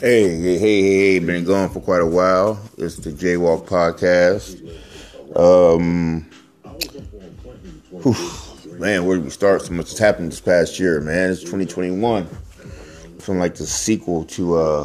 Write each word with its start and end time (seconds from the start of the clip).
Hey, 0.00 0.36
hey, 0.40 0.58
hey, 0.58 0.82
hey, 0.82 1.18
been 1.20 1.44
going 1.44 1.68
for 1.68 1.80
quite 1.80 2.02
a 2.02 2.06
while. 2.06 2.60
It's 2.76 2.96
the 2.96 3.10
Jaywalk 3.10 3.68
podcast. 3.68 4.58
Um, 5.36 6.28
whew, 7.90 8.78
man, 8.78 9.04
where 9.06 9.16
do 9.16 9.22
we 9.22 9.30
start? 9.30 9.62
So 9.62 9.72
much 9.72 9.90
has 9.90 9.98
happened 9.98 10.32
this 10.32 10.40
past 10.40 10.80
year, 10.80 11.00
man. 11.00 11.30
It's 11.30 11.42
2021. 11.42 12.26
Feeling 13.20 13.40
like 13.40 13.54
the 13.54 13.66
sequel 13.66 14.24
to 14.24 14.56
uh 14.56 14.84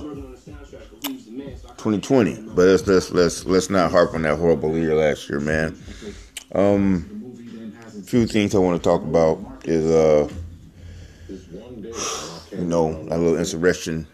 2020. 1.02 2.36
But 2.50 2.68
let's 2.68 2.86
let's 2.88 3.12
let's 3.12 3.46
let's 3.46 3.70
not 3.72 3.90
harp 3.90 4.14
on 4.14 4.22
that 4.22 4.38
horrible 4.38 4.78
year 4.78 4.96
last 4.96 5.30
year, 5.30 5.40
man. 5.40 5.78
Um, 6.54 7.74
a 7.98 8.04
few 8.04 8.28
things 8.28 8.54
I 8.54 8.60
want 8.60 8.82
to 8.82 8.88
talk 8.88 9.02
about 9.02 9.40
is 9.66 9.90
uh, 9.90 10.30
you 12.52 12.66
know, 12.66 12.92
a 13.10 13.18
little 13.18 13.38
insurrection 13.38 14.08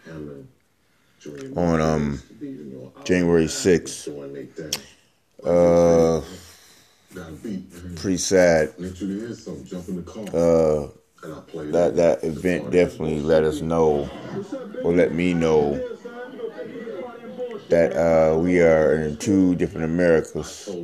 on 1.56 1.80
um 1.80 2.22
January 3.04 3.48
6th. 3.48 4.10
Uh, 5.44 6.22
pretty 7.94 8.16
sad. 8.18 8.74
Uh, 10.32 10.88
that 11.70 11.96
that 11.96 12.24
event 12.24 12.70
definitely 12.70 13.20
let 13.20 13.44
us 13.44 13.62
know, 13.62 14.12
or 14.82 14.94
let 14.94 15.12
me 15.12 15.34
know, 15.34 15.84
that 17.68 17.94
uh, 17.96 18.36
we 18.38 18.60
are 18.60 18.94
in 18.94 19.16
two 19.16 19.54
different 19.56 19.84
Americas. 19.84 20.76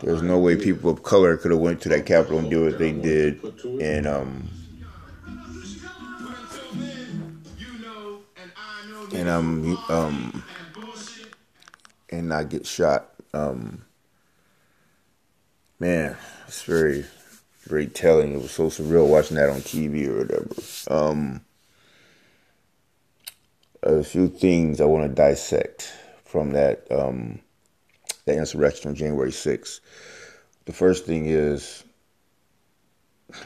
There's 0.00 0.22
no 0.22 0.38
way 0.38 0.56
people 0.56 0.90
of 0.90 1.02
color 1.02 1.36
could 1.36 1.52
have 1.52 1.60
went 1.60 1.80
to 1.82 1.88
that 1.90 2.06
Capitol 2.06 2.38
and 2.38 2.50
do 2.50 2.64
what 2.64 2.78
they 2.78 2.92
did, 2.92 3.42
and 3.78 4.06
um, 4.06 4.50
and 9.12 9.28
um 9.28 9.78
um 9.88 10.44
and 12.10 12.28
not 12.28 12.48
get 12.48 12.66
shot. 12.66 13.10
Um, 13.34 13.84
man, 15.78 16.16
it's 16.46 16.62
very 16.62 17.04
very 17.64 17.86
telling. 17.86 18.32
It 18.32 18.42
was 18.42 18.50
so 18.50 18.68
surreal 18.68 19.06
watching 19.06 19.36
that 19.36 19.50
on 19.50 19.60
TV 19.60 20.06
or 20.08 20.18
whatever. 20.18 20.48
Um, 20.90 21.42
a 23.82 24.02
few 24.02 24.28
things 24.28 24.80
I 24.80 24.86
want 24.86 25.08
to 25.08 25.14
dissect 25.14 25.92
from 26.24 26.52
that 26.52 26.90
um, 26.90 27.40
that 28.24 28.36
insurrection 28.36 28.90
on 28.90 28.94
January 28.94 29.30
6th. 29.30 29.80
The 30.64 30.72
first 30.72 31.06
thing 31.06 31.26
is, 31.26 31.84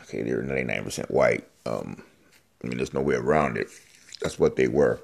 okay, 0.02 0.22
they're 0.22 0.42
99% 0.42 1.10
white. 1.10 1.47
Um, 1.66 2.02
I 2.62 2.66
mean, 2.66 2.78
there's 2.78 2.94
no 2.94 3.00
way 3.00 3.14
around 3.14 3.56
it. 3.56 3.69
That's 4.20 4.38
what 4.38 4.56
they 4.56 4.66
were. 4.66 5.00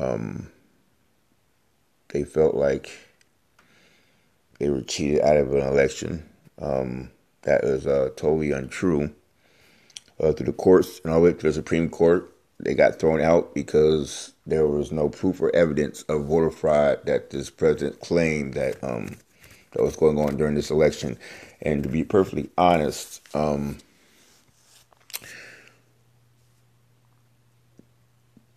Um, 0.00 0.50
they 2.08 2.24
felt 2.24 2.54
like 2.54 2.90
they 4.58 4.70
were 4.70 4.82
cheated 4.82 5.20
out 5.20 5.36
of 5.36 5.52
an 5.52 5.60
election. 5.60 6.28
Um, 6.60 7.10
that 7.42 7.64
is 7.64 7.86
uh, 7.86 8.10
totally 8.16 8.50
untrue. 8.50 9.12
Uh, 10.18 10.32
through 10.32 10.46
the 10.46 10.52
courts 10.52 11.00
and 11.02 11.12
all 11.12 11.20
the 11.20 11.26
way 11.26 11.32
to 11.32 11.46
the 11.46 11.52
Supreme 11.52 11.88
Court, 11.88 12.30
they 12.58 12.74
got 12.74 12.98
thrown 12.98 13.22
out 13.22 13.54
because 13.54 14.34
there 14.46 14.66
was 14.66 14.92
no 14.92 15.08
proof 15.08 15.40
or 15.40 15.54
evidence 15.56 16.02
of 16.02 16.26
voter 16.26 16.50
fraud 16.50 17.06
that 17.06 17.30
this 17.30 17.48
president 17.48 18.00
claimed 18.00 18.52
that 18.52 18.82
um, 18.84 19.16
that 19.72 19.82
was 19.82 19.96
going 19.96 20.18
on 20.18 20.36
during 20.36 20.54
this 20.54 20.70
election. 20.70 21.16
And 21.62 21.82
to 21.82 21.88
be 21.88 22.04
perfectly 22.04 22.50
honest, 22.58 23.22
um, 23.34 23.78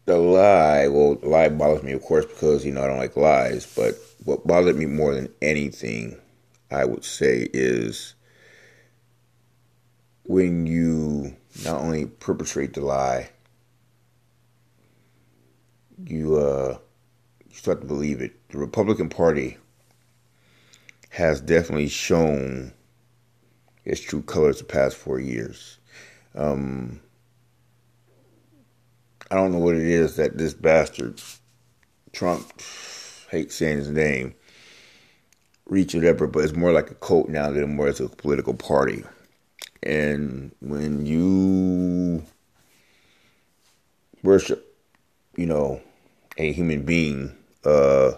the 0.06 0.18
lie, 0.18 0.88
well, 0.88 1.16
the 1.16 1.28
lie 1.28 1.50
bothers 1.50 1.84
me, 1.84 1.94
of 1.94 2.02
course, 2.02 2.26
because, 2.26 2.66
you 2.66 2.72
know, 2.72 2.84
I 2.84 2.88
don't 2.88 2.98
like 2.98 3.16
lies, 3.16 3.66
but 3.76 3.96
what 4.26 4.45
bothered 4.45 4.76
me 4.76 4.86
more 4.86 5.14
than 5.14 5.34
anything, 5.42 6.18
I 6.70 6.86
would 6.86 7.06
say, 7.06 7.48
is 7.54 8.16
when 10.26 10.66
you 10.66 11.36
not 11.64 11.82
only 11.82 12.05
perpetrate 12.05 12.73
the 12.73 12.82
lie, 12.82 13.30
you, 16.06 16.36
uh, 16.36 16.77
you 17.48 17.56
start 17.56 17.82
to 17.82 17.88
believe 17.88 18.22
it. 18.22 18.33
The 18.50 18.58
Republican 18.58 19.10
Party 19.10 19.58
has 21.10 21.39
definitely 21.39 21.88
shown 21.88 22.73
its 23.86 24.02
true 24.02 24.22
colors 24.22 24.58
the 24.58 24.64
past 24.66 24.98
four 24.98 25.20
years. 25.20 25.77
Um, 26.36 27.00
I 29.32 29.36
don't 29.36 29.52
know 29.52 29.60
what 29.60 29.76
it 29.76 29.86
is 29.86 30.16
that 30.17 30.38
this 30.38 30.54
bastard, 30.54 31.22
Trump, 32.11 32.61
hate 33.30 33.52
saying 33.52 33.78
his 33.78 33.89
name, 33.89 34.36
reach 35.66 35.95
whatever, 35.95 36.28
but 36.28 36.44
it's 36.44 36.56
more 36.56 36.72
like 36.72 36.92
a 36.92 36.95
cult 36.95 37.30
now 37.30 37.50
than 37.50 37.76
more 37.76 37.88
as 37.88 38.00
a 38.00 38.10
political 38.10 38.54
party. 38.54 39.04
And 39.82 40.54
when 40.60 41.06
you 41.06 42.23
worship, 44.23 44.76
you 45.36 45.45
know, 45.45 45.82
a 46.38 46.52
human 46.52 46.83
being, 46.83 47.36
uh, 47.66 48.12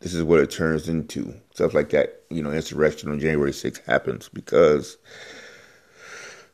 this 0.00 0.14
is 0.14 0.22
what 0.22 0.40
it 0.40 0.50
turns 0.50 0.88
into. 0.88 1.34
Stuff 1.54 1.74
like 1.74 1.90
that, 1.90 2.22
you 2.30 2.42
know, 2.42 2.50
insurrection 2.50 3.10
on 3.10 3.20
January 3.20 3.52
6th 3.52 3.84
happens 3.84 4.28
because 4.28 4.96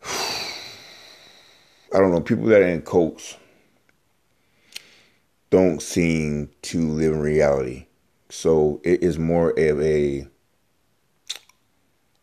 I 0.04 1.98
don't 1.98 2.10
know, 2.10 2.20
people 2.20 2.46
that 2.46 2.62
are 2.62 2.68
in 2.68 2.82
cults 2.82 3.36
don't 5.50 5.80
seem 5.80 6.50
to 6.62 6.88
live 6.88 7.14
in 7.14 7.20
reality. 7.20 7.86
So 8.28 8.80
it 8.84 9.02
is 9.02 9.18
more 9.18 9.50
of 9.50 9.80
a 9.80 10.26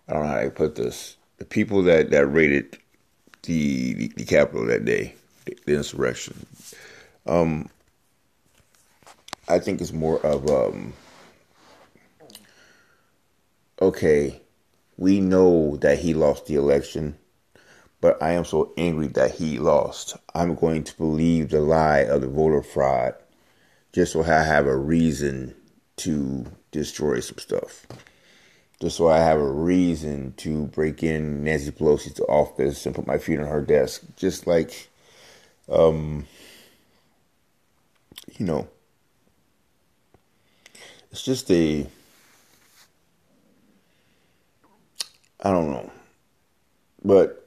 I 0.08 0.14
don't 0.14 0.24
know 0.24 0.30
how 0.30 0.42
to 0.42 0.52
put 0.52 0.76
this. 0.76 1.18
The 1.38 1.46
people 1.46 1.82
that, 1.84 2.12
that 2.12 2.28
raided 2.28 2.78
the, 3.44 3.94
the, 3.94 4.08
the 4.16 4.26
Capitol 4.26 4.66
that 4.68 4.86
day, 4.86 5.16
the, 5.46 5.58
the 5.66 5.76
insurrection, 5.78 6.46
um, 7.26 7.70
I 9.48 9.60
think 9.60 9.82
it's 9.82 9.92
more 9.92 10.24
of 10.26 10.50
um, 10.50 10.94
okay, 13.82 14.42
we 14.98 15.20
know 15.20 15.78
that 15.78 16.00
he 16.00 16.14
lost 16.14 16.46
the 16.46 16.56
election, 16.56 17.18
but 18.06 18.22
I 18.22 18.34
am 18.34 18.46
so 18.46 18.72
angry 18.78 19.08
that 19.08 19.32
he 19.32 19.58
lost. 19.58 20.16
I'm 20.36 20.54
going 20.54 20.84
to 20.84 20.96
believe 20.96 21.50
the 21.50 21.60
lie 21.60 22.02
of 22.02 22.22
the 22.22 22.28
voter 22.28 22.62
fraud 22.62 23.16
just 23.94 24.14
so 24.14 24.22
I 24.22 24.44
have 24.44 24.68
a 24.68 24.78
reason 24.78 25.56
to 25.98 26.46
destroy 26.70 27.20
some 27.22 27.40
stuff. 27.40 27.88
Just 28.80 28.98
so 28.98 29.10
I 29.10 29.18
have 29.18 29.40
a 29.40 29.52
reason 29.52 30.36
to 30.38 30.68
break 30.68 31.02
in 31.02 31.46
Nancy 31.46 31.72
Pelosi's 31.72 32.20
office 32.30 32.86
and 32.86 32.94
put 32.94 33.08
my 33.08 33.18
feet 33.18 33.40
on 33.40 33.48
her 33.48 33.64
desk. 33.64 34.04
Just 34.18 34.46
like, 34.46 34.88
um, 35.68 36.28
you 38.38 38.46
know, 38.46 38.68
it's 41.12 41.24
just 41.24 41.50
a, 41.50 41.88
I 45.42 45.50
don't 45.50 45.72
know. 45.72 45.92
But 47.04 47.45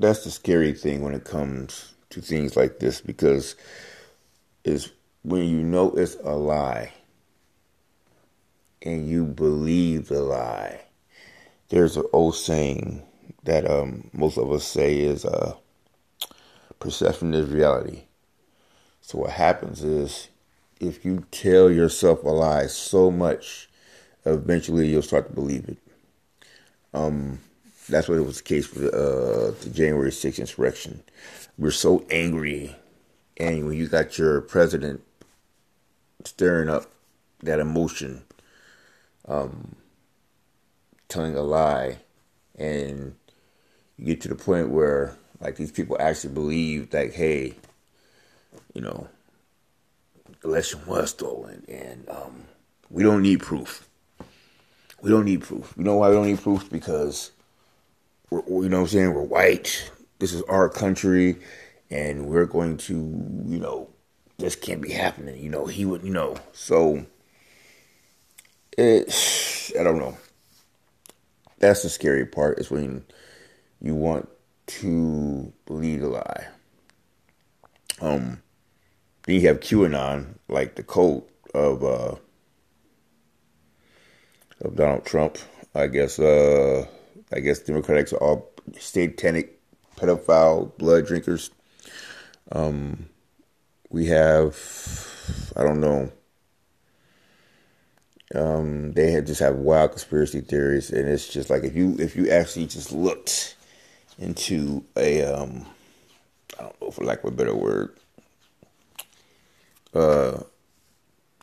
that's 0.00 0.24
the 0.24 0.30
scary 0.30 0.72
thing 0.72 1.02
when 1.02 1.14
it 1.14 1.24
comes 1.24 1.94
to 2.10 2.20
things 2.20 2.56
like 2.56 2.78
this 2.78 3.00
because 3.00 3.56
is 4.64 4.92
when 5.22 5.44
you 5.44 5.58
know 5.58 5.90
it's 5.92 6.16
a 6.22 6.36
lie 6.36 6.92
and 8.82 9.08
you 9.08 9.24
believe 9.24 10.08
the 10.08 10.20
lie. 10.20 10.82
There's 11.68 11.96
an 11.96 12.04
old 12.12 12.36
saying 12.36 13.02
that 13.44 13.68
um, 13.68 14.08
most 14.12 14.38
of 14.38 14.50
us 14.52 14.64
say 14.64 15.00
is 15.00 15.24
uh, 15.24 15.54
perception 16.78 17.34
is 17.34 17.48
reality. 17.48 18.04
So 19.00 19.18
what 19.18 19.30
happens 19.30 19.82
is 19.82 20.28
if 20.80 21.04
you 21.04 21.26
tell 21.30 21.70
yourself 21.70 22.22
a 22.22 22.28
lie 22.28 22.66
so 22.66 23.10
much, 23.10 23.68
eventually 24.24 24.88
you'll 24.88 25.02
start 25.02 25.28
to 25.28 25.34
believe 25.34 25.68
it. 25.68 25.78
Um, 26.94 27.40
that's 27.88 28.08
what 28.08 28.18
it 28.18 28.24
was 28.24 28.38
the 28.38 28.42
case 28.42 28.66
for 28.66 28.80
the, 28.80 28.92
uh, 28.92 29.50
the 29.62 29.70
January 29.70 30.10
6th 30.10 30.38
insurrection. 30.38 31.02
We're 31.56 31.70
so 31.70 32.04
angry, 32.10 32.76
and 33.36 33.66
when 33.66 33.76
you 33.76 33.88
got 33.88 34.18
your 34.18 34.40
president 34.42 35.02
stirring 36.24 36.68
up 36.68 36.90
that 37.42 37.58
emotion, 37.58 38.22
um, 39.26 39.76
telling 41.08 41.34
a 41.34 41.42
lie, 41.42 41.98
and 42.56 43.14
you 43.96 44.06
get 44.06 44.20
to 44.22 44.28
the 44.28 44.34
point 44.34 44.70
where 44.70 45.16
like 45.40 45.56
these 45.56 45.72
people 45.72 45.96
actually 46.00 46.34
believe 46.34 46.92
like, 46.92 47.12
hey, 47.12 47.54
you 48.74 48.80
know, 48.80 49.08
election 50.44 50.80
was 50.86 51.10
stolen, 51.10 51.64
and 51.68 52.08
um, 52.08 52.44
we 52.90 53.02
don't 53.02 53.22
need 53.22 53.40
proof. 53.40 53.88
We 55.00 55.10
don't 55.10 55.24
need 55.24 55.42
proof. 55.42 55.74
You 55.76 55.84
know 55.84 55.96
why 55.96 56.08
we 56.08 56.16
don't 56.16 56.26
need 56.26 56.42
proof? 56.42 56.68
Because 56.70 57.30
we're, 58.30 58.42
you 58.62 58.68
know 58.68 58.78
what 58.78 58.82
I'm 58.82 58.88
saying? 58.88 59.14
We're 59.14 59.22
white. 59.22 59.90
This 60.18 60.32
is 60.32 60.42
our 60.42 60.68
country, 60.68 61.36
and 61.90 62.26
we're 62.26 62.46
going 62.46 62.76
to, 62.78 62.94
you 62.94 63.58
know, 63.58 63.88
this 64.38 64.56
can't 64.56 64.82
be 64.82 64.90
happening. 64.90 65.42
You 65.42 65.50
know, 65.50 65.66
he 65.66 65.84
would, 65.84 66.02
you 66.02 66.12
know. 66.12 66.36
So 66.52 67.06
it's, 68.76 69.74
I 69.78 69.82
don't 69.82 69.98
know. 69.98 70.16
That's 71.58 71.82
the 71.82 71.88
scary 71.88 72.26
part 72.26 72.58
is 72.58 72.70
when 72.70 73.04
you 73.80 73.94
want 73.94 74.28
to 74.66 75.52
believe 75.66 76.02
a 76.02 76.08
lie. 76.08 76.46
Um, 78.00 78.42
then 79.24 79.36
you 79.36 79.48
have 79.48 79.60
QAnon, 79.60 80.34
like 80.48 80.76
the 80.76 80.82
cult 80.82 81.28
of 81.54 81.82
uh, 81.82 82.14
of 84.60 84.76
Donald 84.76 85.04
Trump. 85.04 85.38
I 85.74 85.86
guess 85.86 86.18
uh, 86.18 86.86
I 87.32 87.40
guess 87.40 87.60
Democrats 87.60 88.12
are 88.12 88.18
all 88.18 88.50
satanic, 88.78 89.58
pedophile, 89.96 90.76
blood 90.78 91.06
drinkers. 91.06 91.50
Um, 92.52 93.08
we 93.90 94.06
have, 94.06 94.56
I 95.56 95.62
don't 95.62 95.80
know. 95.80 96.10
Um, 98.34 98.92
they 98.92 99.10
had 99.10 99.26
just 99.26 99.40
have 99.40 99.56
wild 99.56 99.92
conspiracy 99.92 100.40
theories, 100.40 100.90
and 100.90 101.08
it's 101.08 101.28
just 101.28 101.48
like 101.48 101.64
if 101.64 101.74
you 101.74 101.96
if 101.98 102.14
you 102.14 102.28
actually 102.28 102.66
just 102.66 102.92
looked 102.92 103.56
into 104.18 104.84
a 104.96 105.22
um, 105.24 105.64
I 106.58 106.64
don't 106.64 106.82
know 106.82 106.90
for 106.90 107.04
lack 107.04 107.24
of 107.24 107.32
a 107.32 107.36
better 107.36 107.54
word, 107.54 107.96
uh, 109.94 110.42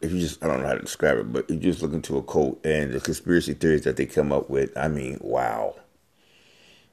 if 0.01 0.11
you 0.11 0.19
just 0.19 0.43
I 0.43 0.47
don't 0.47 0.61
know 0.61 0.67
how 0.67 0.73
to 0.73 0.81
describe 0.81 1.17
it, 1.17 1.31
but 1.31 1.49
you 1.49 1.57
just 1.57 1.81
look 1.81 1.93
into 1.93 2.17
a 2.17 2.23
cult 2.23 2.63
and 2.65 2.93
the 2.93 2.99
conspiracy 2.99 3.53
theories 3.53 3.83
that 3.83 3.97
they 3.97 4.05
come 4.05 4.31
up 4.31 4.49
with, 4.49 4.75
I 4.77 4.87
mean, 4.87 5.17
wow. 5.21 5.75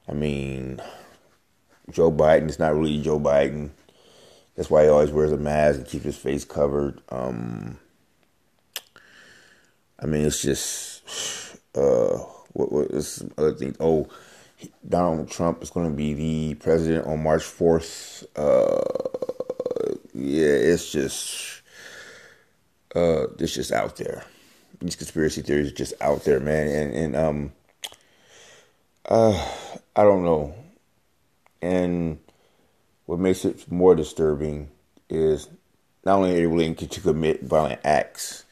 I 0.07 0.13
mean, 0.13 0.81
Joe 1.89 2.11
Biden 2.11 2.49
is 2.49 2.59
not 2.59 2.75
really 2.75 3.01
Joe 3.01 3.19
Biden. 3.19 3.71
That's 4.55 4.69
why 4.69 4.83
he 4.83 4.89
always 4.89 5.11
wears 5.11 5.31
a 5.31 5.37
mask 5.37 5.79
and 5.79 5.87
keeps 5.87 6.05
his 6.05 6.17
face 6.17 6.45
covered. 6.45 7.01
Um, 7.09 7.79
I 9.99 10.05
mean, 10.05 10.25
it's 10.25 10.41
just 10.41 11.57
uh, 11.75 12.17
what 12.53 12.91
other 13.37 13.53
thing? 13.53 13.75
Oh, 13.79 14.07
Donald 14.87 15.29
Trump 15.29 15.61
is 15.61 15.69
going 15.69 15.89
to 15.89 15.95
be 15.95 16.13
the 16.13 16.53
president 16.55 17.07
on 17.07 17.23
March 17.23 17.43
fourth. 17.43 18.23
Uh, 18.35 18.81
yeah, 20.13 20.45
it's 20.45 20.91
just 20.91 21.62
uh, 22.95 23.27
it's 23.39 23.53
just 23.53 23.71
out 23.71 23.97
there. 23.97 24.25
These 24.79 24.95
conspiracy 24.95 25.41
theories 25.41 25.71
are 25.71 25.75
just 25.75 25.93
out 26.01 26.23
there, 26.23 26.39
man, 26.39 26.67
and 26.67 26.93
and 26.93 27.15
um, 27.15 27.53
uh, 29.05 29.49
I 29.95 30.03
don't 30.03 30.23
know. 30.23 30.53
And 31.61 32.19
what 33.05 33.19
makes 33.19 33.45
it 33.45 33.71
more 33.71 33.95
disturbing 33.95 34.69
is 35.09 35.47
not 36.05 36.17
only 36.17 36.31
are 36.31 36.35
they 36.35 36.47
willing 36.47 36.75
to 36.75 37.01
commit 37.01 37.43
violent 37.43 37.79
acts 37.83 38.43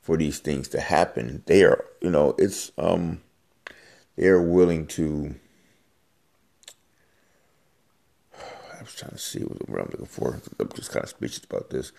for 0.00 0.16
these 0.16 0.38
things 0.38 0.68
to 0.68 0.80
happen, 0.80 1.42
they 1.46 1.64
are, 1.64 1.84
you 2.00 2.10
know, 2.10 2.34
it's 2.38 2.72
um, 2.78 3.20
they 4.16 4.26
are 4.26 4.42
willing 4.42 4.86
to. 4.88 5.34
I 8.78 8.82
was 8.82 8.94
trying 8.94 9.12
to 9.12 9.18
see 9.18 9.40
what 9.40 9.80
I'm 9.80 9.88
looking 9.90 10.06
for. 10.06 10.40
I'm 10.58 10.70
just 10.74 10.90
kind 10.90 11.04
of 11.04 11.10
speechless 11.10 11.44
about 11.44 11.70
this. 11.70 11.92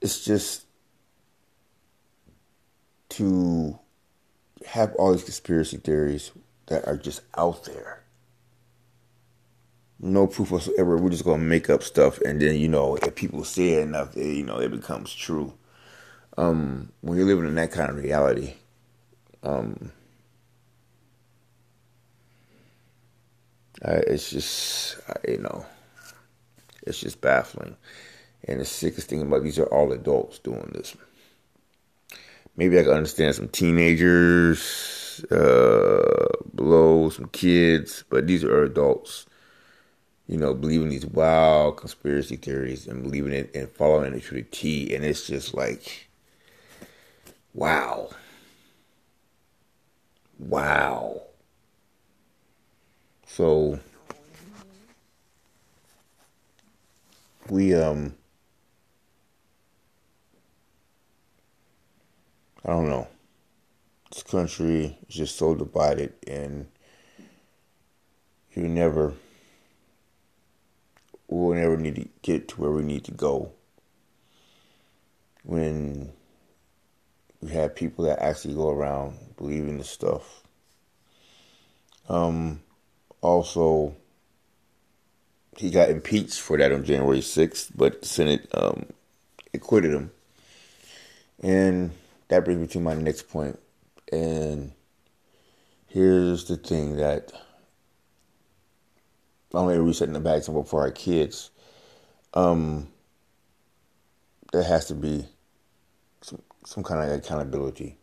It's 0.00 0.24
just 0.24 0.64
to 3.10 3.78
have 4.66 4.94
all 4.96 5.12
these 5.12 5.24
conspiracy 5.24 5.78
theories 5.78 6.32
that 6.66 6.86
are 6.86 6.96
just 6.96 7.22
out 7.36 7.64
there. 7.64 8.02
No 10.00 10.26
proof 10.26 10.50
whatsoever. 10.50 10.96
We're 10.96 11.10
just 11.10 11.24
gonna 11.24 11.42
make 11.42 11.68
up 11.68 11.82
stuff, 11.82 12.20
and 12.20 12.40
then 12.40 12.56
you 12.56 12.68
know, 12.68 12.96
if 12.96 13.14
people 13.14 13.42
say 13.44 13.74
it 13.74 13.82
enough, 13.82 14.16
it, 14.16 14.36
you 14.36 14.44
know, 14.44 14.58
it 14.60 14.70
becomes 14.70 15.12
true. 15.12 15.54
Um, 16.36 16.92
when 17.00 17.18
you're 17.18 17.26
living 17.26 17.48
in 17.48 17.56
that 17.56 17.72
kind 17.72 17.90
of 17.90 17.96
reality, 17.96 18.54
um, 19.42 19.90
it's 23.82 24.30
just, 24.30 24.98
you 25.26 25.38
know, 25.38 25.66
it's 26.86 27.00
just 27.00 27.20
baffling. 27.20 27.76
And 28.44 28.60
the 28.60 28.64
sickest 28.64 29.08
thing 29.08 29.22
about 29.22 29.42
these 29.42 29.58
are 29.58 29.66
all 29.66 29.92
adults 29.92 30.38
doing 30.38 30.70
this. 30.72 30.96
Maybe 32.58 32.76
I 32.76 32.82
can 32.82 32.92
understand 32.92 33.36
some 33.36 33.46
teenagers 33.46 35.24
uh, 35.30 36.26
below, 36.56 37.08
some 37.08 37.28
kids, 37.28 38.02
but 38.10 38.26
these 38.26 38.42
are 38.42 38.64
adults, 38.64 39.26
you 40.26 40.38
know, 40.38 40.54
believing 40.54 40.88
these 40.88 41.06
wild 41.06 41.76
conspiracy 41.76 42.34
theories 42.34 42.88
and 42.88 43.04
believing 43.04 43.32
it 43.32 43.54
and 43.54 43.70
following 43.70 44.12
it 44.12 44.24
to 44.24 44.34
the 44.34 44.42
T. 44.42 44.92
And 44.92 45.04
it's 45.04 45.28
just 45.28 45.54
like, 45.54 46.08
wow. 47.54 48.10
Wow. 50.40 51.22
So, 53.24 53.78
we, 57.48 57.72
um, 57.72 58.16
I 62.64 62.70
don't 62.70 62.88
know 62.88 63.08
this 64.10 64.22
country 64.22 64.98
is 65.08 65.14
just 65.14 65.36
so 65.36 65.54
divided 65.54 66.12
and 66.26 66.66
you 68.54 68.68
never 68.68 69.14
we'll 71.28 71.54
never 71.54 71.76
need 71.76 71.96
to 71.96 72.08
get 72.22 72.48
to 72.48 72.60
where 72.60 72.70
we 72.70 72.82
need 72.82 73.04
to 73.04 73.12
go 73.12 73.52
when 75.44 76.12
we 77.40 77.50
have 77.50 77.74
people 77.74 78.04
that 78.06 78.22
actually 78.22 78.54
go 78.54 78.70
around 78.70 79.16
believing 79.36 79.78
this 79.78 79.90
stuff. 79.90 80.42
Um, 82.08 82.60
also, 83.20 83.94
he 85.56 85.70
got 85.70 85.90
impeached 85.90 86.40
for 86.40 86.56
that 86.56 86.72
on 86.72 86.84
January 86.84 87.20
6th, 87.20 87.70
but 87.76 88.02
the 88.02 88.08
Senate 88.08 88.48
um, 88.52 88.86
acquitted 89.54 89.92
him. 89.92 90.10
And 91.40 91.92
that 92.28 92.44
brings 92.44 92.60
me 92.60 92.66
to 92.68 92.80
my 92.80 92.94
next 92.94 93.28
point. 93.28 93.58
And 94.12 94.72
here's 95.88 96.44
the 96.44 96.56
thing 96.56 96.96
that 96.96 97.32
I'm 99.54 99.64
going 99.64 99.76
to 99.76 99.82
reset 99.82 100.08
in 100.08 100.14
the 100.14 100.20
back 100.20 100.42
for 100.44 100.80
our 100.80 100.90
kids. 100.90 101.50
Um, 102.34 102.88
there 104.52 104.62
has 104.62 104.86
to 104.86 104.94
be 104.94 105.26
some 106.20 106.42
some 106.64 106.84
kind 106.84 107.10
of 107.10 107.18
accountability. 107.18 107.96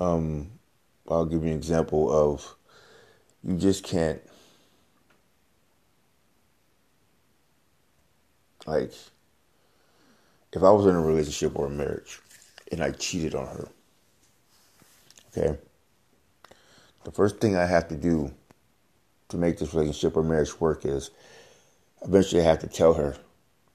Um, 0.00 0.52
I'll 1.08 1.26
give 1.26 1.42
you 1.42 1.50
an 1.50 1.56
example 1.56 2.12
of 2.12 2.54
you 3.42 3.56
just 3.56 3.84
can't 3.84 4.20
like 8.66 8.92
if 10.52 10.62
I 10.62 10.70
was 10.70 10.86
in 10.86 10.94
a 10.94 11.00
relationship 11.00 11.58
or 11.58 11.66
a 11.66 11.70
marriage 11.70 12.20
and 12.72 12.82
I 12.82 12.90
cheated 12.90 13.36
on 13.36 13.46
her 13.46 13.68
Okay. 15.36 15.58
The 17.04 17.10
first 17.10 17.38
thing 17.38 17.56
I 17.56 17.66
have 17.66 17.88
to 17.88 17.96
do 17.96 18.32
to 19.28 19.36
make 19.36 19.58
this 19.58 19.72
relationship 19.72 20.16
or 20.16 20.22
marriage 20.22 20.60
work 20.60 20.84
is 20.84 21.10
eventually 22.02 22.42
I 22.42 22.44
have 22.44 22.58
to 22.60 22.66
tell 22.66 22.94
her 22.94 23.16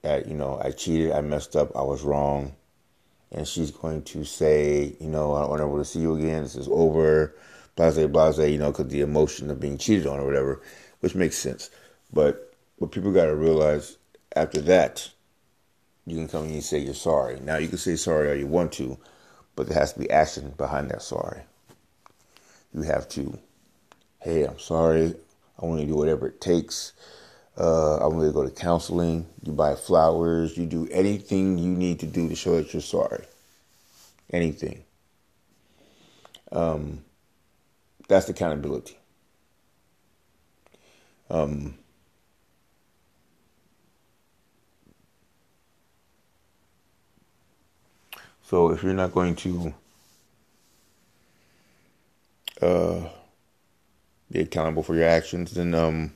that, 0.02 0.28
you 0.28 0.34
know, 0.34 0.60
I 0.62 0.70
cheated, 0.70 1.12
I 1.12 1.20
messed 1.20 1.56
up, 1.56 1.76
I 1.76 1.82
was 1.82 2.02
wrong. 2.02 2.54
And 3.32 3.46
she's 3.46 3.70
going 3.70 4.02
to 4.04 4.24
say, 4.24 4.96
you 5.00 5.08
know, 5.08 5.34
I 5.34 5.58
don't 5.58 5.70
want 5.70 5.84
to 5.84 5.90
see 5.90 6.00
you 6.00 6.14
again, 6.14 6.44
this 6.44 6.54
is 6.54 6.68
over, 6.70 7.34
blase, 7.76 8.06
blase, 8.06 8.38
you 8.38 8.56
know, 8.56 8.70
because 8.70 8.88
the 8.88 9.02
emotion 9.02 9.50
of 9.50 9.60
being 9.60 9.76
cheated 9.76 10.06
on 10.06 10.20
or 10.20 10.24
whatever, 10.24 10.62
which 11.00 11.14
makes 11.14 11.36
sense. 11.36 11.68
But 12.10 12.54
what 12.76 12.92
people 12.92 13.12
got 13.12 13.26
to 13.26 13.34
realize 13.34 13.98
after 14.34 14.62
that, 14.62 15.10
you 16.08 16.16
can 16.16 16.28
come 16.28 16.44
in 16.44 16.54
and 16.54 16.64
say 16.64 16.78
you're 16.78 16.94
sorry. 16.94 17.40
Now, 17.40 17.56
you 17.56 17.68
can 17.68 17.78
say 17.78 17.96
sorry 17.96 18.30
all 18.30 18.36
you 18.36 18.46
want 18.46 18.72
to, 18.72 18.98
but 19.56 19.68
there 19.68 19.78
has 19.78 19.92
to 19.92 19.98
be 19.98 20.10
action 20.10 20.54
behind 20.56 20.90
that 20.90 21.02
sorry. 21.02 21.42
You 22.74 22.82
have 22.82 23.08
to, 23.10 23.38
hey, 24.20 24.44
I'm 24.44 24.58
sorry. 24.58 25.14
I 25.60 25.66
want 25.66 25.80
to 25.80 25.86
do 25.86 25.96
whatever 25.96 26.28
it 26.28 26.40
takes. 26.40 26.92
Uh, 27.58 27.96
I'm 27.96 28.12
going 28.12 28.28
to 28.28 28.32
go 28.32 28.44
to 28.44 28.50
counseling. 28.50 29.26
You 29.42 29.52
buy 29.52 29.74
flowers. 29.74 30.56
You 30.56 30.66
do 30.66 30.88
anything 30.92 31.58
you 31.58 31.70
need 31.70 32.00
to 32.00 32.06
do 32.06 32.28
to 32.28 32.36
show 32.36 32.56
that 32.56 32.72
you're 32.72 32.82
sorry. 32.82 33.24
Anything. 34.32 34.84
Um, 36.52 37.04
that's 38.06 38.28
accountability. 38.28 38.96
Um, 41.30 41.74
So 48.48 48.70
if 48.70 48.82
you're 48.82 48.94
not 48.94 49.12
going 49.12 49.36
to 49.36 49.74
uh, 52.62 53.08
be 54.30 54.40
accountable 54.40 54.82
for 54.82 54.94
your 54.94 55.06
actions, 55.06 55.50
then 55.50 55.74
um, 55.74 56.14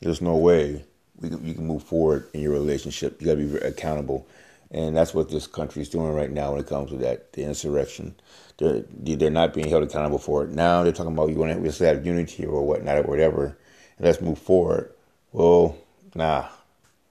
there's 0.00 0.22
no 0.22 0.34
way 0.38 0.82
you 1.20 1.28
can 1.54 1.66
move 1.66 1.82
forward 1.82 2.26
in 2.32 2.40
your 2.40 2.52
relationship. 2.52 3.20
You 3.20 3.26
got 3.26 3.34
to 3.34 3.46
be 3.46 3.58
accountable, 3.58 4.26
and 4.70 4.96
that's 4.96 5.12
what 5.12 5.28
this 5.28 5.46
country 5.46 5.82
is 5.82 5.90
doing 5.90 6.14
right 6.14 6.30
now 6.30 6.52
when 6.52 6.60
it 6.60 6.66
comes 6.66 6.88
to 6.88 6.96
that 6.96 7.34
the 7.34 7.44
insurrection. 7.44 8.14
They're 8.56 8.84
they're 8.88 9.28
not 9.28 9.52
being 9.52 9.68
held 9.68 9.82
accountable 9.82 10.18
for 10.18 10.42
it. 10.44 10.52
Now 10.52 10.84
they're 10.84 10.92
talking 10.92 11.12
about 11.12 11.28
you 11.28 11.36
want 11.36 11.62
to 11.62 11.84
have 11.84 12.06
unity 12.06 12.46
or 12.46 12.66
whatnot 12.66 12.96
or 12.96 13.02
whatever, 13.02 13.58
and 13.98 14.06
let's 14.06 14.22
move 14.22 14.38
forward. 14.38 14.90
Well, 15.32 15.76
nah, 16.14 16.48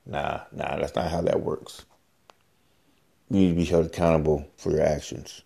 nah, 0.04 0.40
nah. 0.52 0.78
That's 0.78 0.96
not 0.96 1.12
how 1.12 1.22
that 1.22 1.42
works. 1.42 1.86
You 3.30 3.40
need 3.40 3.50
to 3.50 3.56
be 3.56 3.66
held 3.66 3.88
accountable 3.88 4.48
for 4.58 4.72
your 4.72 4.84
actions. 4.84 5.42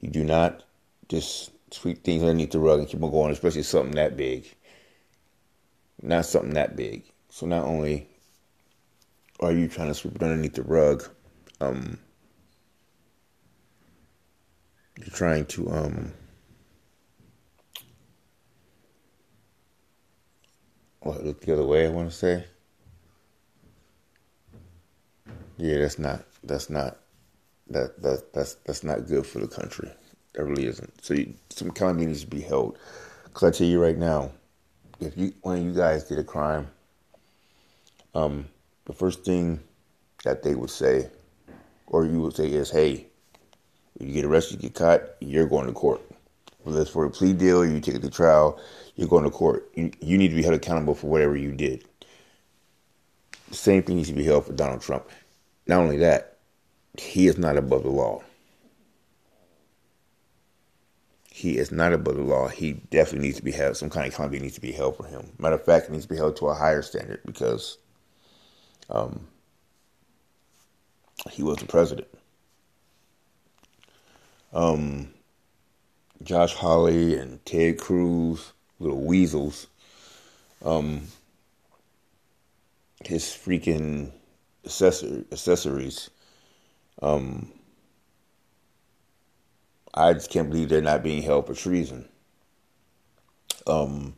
You 0.00 0.10
do 0.10 0.24
not 0.24 0.62
just 1.08 1.50
sweep 1.70 2.04
things 2.04 2.22
underneath 2.22 2.50
the 2.50 2.58
rug 2.58 2.80
and 2.80 2.88
keep 2.88 3.02
on 3.02 3.10
going, 3.10 3.32
especially 3.32 3.62
something 3.62 3.94
that 3.94 4.16
big. 4.16 4.54
Not 6.02 6.26
something 6.26 6.54
that 6.54 6.76
big. 6.76 7.04
So 7.30 7.46
not 7.46 7.64
only 7.64 8.08
are 9.40 9.52
you 9.52 9.68
trying 9.68 9.88
to 9.88 9.94
sweep 9.94 10.16
it 10.16 10.22
underneath 10.22 10.54
the 10.54 10.62
rug, 10.62 11.08
um, 11.60 11.98
you're 14.98 15.08
trying 15.08 15.46
to 15.46 15.70
um, 15.70 16.12
what 21.00 21.24
look 21.24 21.40
the 21.40 21.52
other 21.52 21.64
way. 21.64 21.86
I 21.86 21.90
want 21.90 22.10
to 22.10 22.16
say, 22.16 22.44
yeah, 25.56 25.78
that's 25.78 25.98
not 25.98 26.24
that's 26.42 26.70
not 26.70 26.98
that 27.70 28.00
that 28.02 28.32
that's 28.32 28.54
that's 28.66 28.84
not 28.84 29.06
good 29.06 29.26
for 29.26 29.40
the 29.40 29.48
country. 29.48 29.90
That 30.34 30.44
really 30.44 30.66
isn't. 30.66 31.04
So 31.04 31.14
you, 31.14 31.34
some 31.50 31.70
accountability 31.70 32.06
needs 32.06 32.20
to 32.22 32.26
be 32.26 32.40
held. 32.40 32.78
Because 33.24 33.54
I 33.54 33.58
tell 33.58 33.66
you 33.66 33.80
right 33.80 33.98
now, 33.98 34.30
if 35.00 35.16
you 35.16 35.32
one 35.42 35.58
of 35.58 35.64
you 35.64 35.74
guys 35.74 36.04
did 36.04 36.18
a 36.18 36.24
crime 36.24 36.68
um, 38.14 38.46
the 38.84 38.92
first 38.92 39.24
thing 39.24 39.60
that 40.24 40.42
they 40.42 40.54
would 40.54 40.70
say, 40.70 41.10
or 41.86 42.06
you 42.06 42.20
would 42.20 42.36
say, 42.36 42.46
is, 42.46 42.70
"Hey, 42.70 43.06
if 43.98 44.06
you 44.06 44.12
get 44.12 44.24
arrested, 44.24 44.62
you 44.62 44.68
get 44.68 44.78
caught, 44.78 45.02
you're 45.20 45.46
going 45.46 45.66
to 45.66 45.72
court. 45.72 46.00
Whether 46.62 46.80
it's 46.82 46.90
for 46.90 47.04
a 47.04 47.10
plea 47.10 47.32
deal 47.34 47.64
you 47.64 47.80
take 47.80 47.96
it 47.96 48.02
to 48.02 48.10
trial, 48.10 48.58
you're 48.96 49.08
going 49.08 49.24
to 49.24 49.30
court. 49.30 49.68
You, 49.74 49.90
you 50.00 50.16
need 50.16 50.28
to 50.28 50.36
be 50.36 50.42
held 50.42 50.54
accountable 50.54 50.94
for 50.94 51.08
whatever 51.08 51.36
you 51.36 51.52
did." 51.52 51.84
The 53.48 53.56
same 53.56 53.82
thing 53.82 53.96
needs 53.96 54.08
to 54.08 54.14
be 54.14 54.24
held 54.24 54.46
for 54.46 54.52
Donald 54.52 54.80
Trump. 54.80 55.08
Not 55.66 55.80
only 55.80 55.98
that, 55.98 56.33
he 56.98 57.26
is 57.26 57.38
not 57.38 57.56
above 57.56 57.82
the 57.82 57.90
law. 57.90 58.22
He 61.30 61.58
is 61.58 61.72
not 61.72 61.92
above 61.92 62.16
the 62.16 62.22
law. 62.22 62.46
He 62.46 62.74
definitely 62.74 63.26
needs 63.26 63.38
to 63.38 63.44
be 63.44 63.50
held. 63.50 63.76
Some 63.76 63.90
kind 63.90 64.06
of 64.06 64.12
accountability 64.12 64.44
needs 64.44 64.54
to 64.54 64.60
be 64.60 64.70
held 64.72 64.96
for 64.96 65.04
him. 65.04 65.32
Matter 65.38 65.56
of 65.56 65.64
fact, 65.64 65.86
it 65.86 65.92
needs 65.92 66.04
to 66.04 66.10
be 66.10 66.16
held 66.16 66.36
to 66.36 66.46
a 66.46 66.54
higher 66.54 66.82
standard 66.82 67.20
because 67.26 67.78
um, 68.88 69.26
he 71.32 71.42
was 71.42 71.58
the 71.58 71.66
president. 71.66 72.06
Um, 74.52 75.10
Josh 76.22 76.54
Hawley 76.54 77.18
and 77.18 77.44
Ted 77.44 77.78
Cruz, 77.78 78.52
little 78.78 79.02
weasels. 79.02 79.66
Um, 80.64 81.08
his 83.04 83.24
freaking 83.24 84.12
accessories. 84.64 86.10
Um, 87.04 87.52
I 89.92 90.14
just 90.14 90.30
can't 90.30 90.50
believe 90.50 90.70
they're 90.70 90.80
not 90.80 91.02
being 91.02 91.22
held 91.22 91.46
for 91.46 91.54
treason. 91.54 92.08
Um, 93.66 94.16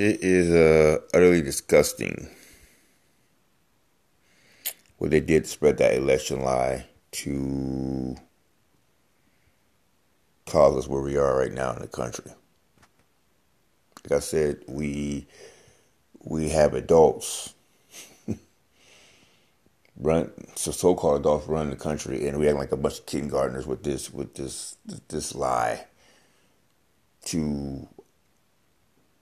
It 0.00 0.22
is 0.22 0.50
uh, 0.50 1.00
utterly 1.12 1.42
disgusting 1.42 2.30
what 4.96 5.10
they 5.10 5.20
did 5.20 5.46
spread 5.46 5.76
that 5.76 5.94
election 5.94 6.40
lie 6.42 6.86
to 7.12 8.16
cause 10.46 10.76
us 10.78 10.88
where 10.88 11.02
we 11.02 11.18
are 11.18 11.36
right 11.36 11.52
now 11.52 11.72
in 11.74 11.82
the 11.82 11.88
country. 11.88 12.32
Like 14.04 14.16
I 14.16 14.20
said, 14.20 14.62
we 14.66 15.26
we 16.22 16.48
have 16.48 16.72
adults 16.72 17.54
run 20.00 20.32
so 20.56 20.70
so-called 20.70 21.20
adults 21.20 21.46
run 21.46 21.70
the 21.70 21.76
country, 21.76 22.26
and 22.26 22.38
we 22.38 22.48
act 22.48 22.58
like 22.58 22.72
a 22.72 22.76
bunch 22.76 23.00
of 23.00 23.06
kindergartners 23.06 23.66
with 23.66 23.82
this 23.82 24.12
with 24.12 24.34
this 24.34 24.76
this 25.08 25.34
lie 25.34 25.86
to 27.26 27.86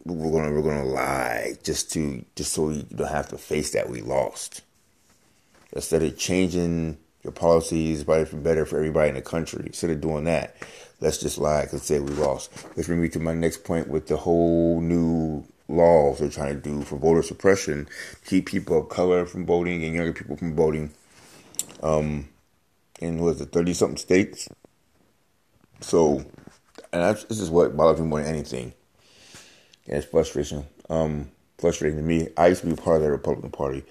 we're 0.04 0.30
gonna 0.30 0.52
we're 0.52 0.62
gonna 0.62 0.84
lie 0.84 1.54
just 1.62 1.92
to 1.92 2.24
just 2.36 2.52
so 2.52 2.70
you 2.70 2.82
don't 2.94 3.08
have 3.08 3.28
to 3.28 3.38
face 3.38 3.72
that 3.72 3.88
we 3.88 4.00
lost. 4.00 4.62
Instead 5.72 6.02
of 6.02 6.16
changing 6.16 6.96
your 7.22 7.32
policies 7.32 8.04
by 8.04 8.24
better 8.24 8.64
for 8.64 8.78
everybody 8.78 9.10
in 9.10 9.14
the 9.16 9.22
country, 9.22 9.64
instead 9.66 9.90
of 9.90 10.00
doing 10.00 10.24
that, 10.24 10.56
let's 11.00 11.18
just 11.18 11.36
lie 11.36 11.66
and 11.70 11.80
say 11.80 11.98
we 11.98 12.12
lost. 12.14 12.50
Which 12.74 12.86
brings 12.86 13.02
me 13.02 13.08
to 13.10 13.20
my 13.20 13.34
next 13.34 13.64
point 13.64 13.88
with 13.88 14.06
the 14.06 14.16
whole 14.16 14.80
new 14.80 15.44
laws 15.68 16.18
they're 16.18 16.30
trying 16.30 16.54
to 16.54 16.60
do 16.60 16.82
for 16.82 16.96
voter 16.96 17.22
suppression, 17.22 17.88
keep 18.26 18.46
people 18.46 18.80
of 18.80 18.88
color 18.88 19.26
from 19.26 19.46
voting 19.46 19.84
and 19.84 19.94
younger 19.94 20.12
people 20.12 20.36
from 20.36 20.54
voting. 20.54 20.90
Um, 21.82 22.28
in 23.00 23.20
was 23.20 23.40
it 23.40 23.52
thirty 23.52 23.74
something 23.74 23.96
states? 23.98 24.48
So, 25.80 26.24
and 26.92 27.16
this 27.16 27.38
is 27.38 27.50
what 27.50 27.76
bothers 27.76 28.00
me 28.00 28.06
more 28.06 28.20
than 28.20 28.34
anything 28.34 28.72
yeah, 29.88 29.96
it's 29.96 30.06
frustration. 30.06 30.66
Um, 30.90 31.30
frustrating 31.58 31.98
to 31.98 32.04
me. 32.04 32.28
I 32.36 32.48
used 32.48 32.60
to 32.60 32.66
be 32.66 32.76
part 32.76 32.98
of 32.98 33.02
the 33.02 33.10
Republican 33.10 33.50
Party. 33.50 33.84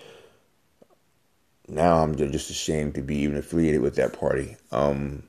Now 1.68 2.04
I'm 2.04 2.16
just 2.16 2.50
ashamed 2.50 2.96
to 2.96 3.02
be 3.02 3.18
even 3.18 3.36
affiliated 3.36 3.82
with 3.82 3.96
that 3.96 4.18
party. 4.18 4.56
Um, 4.72 5.24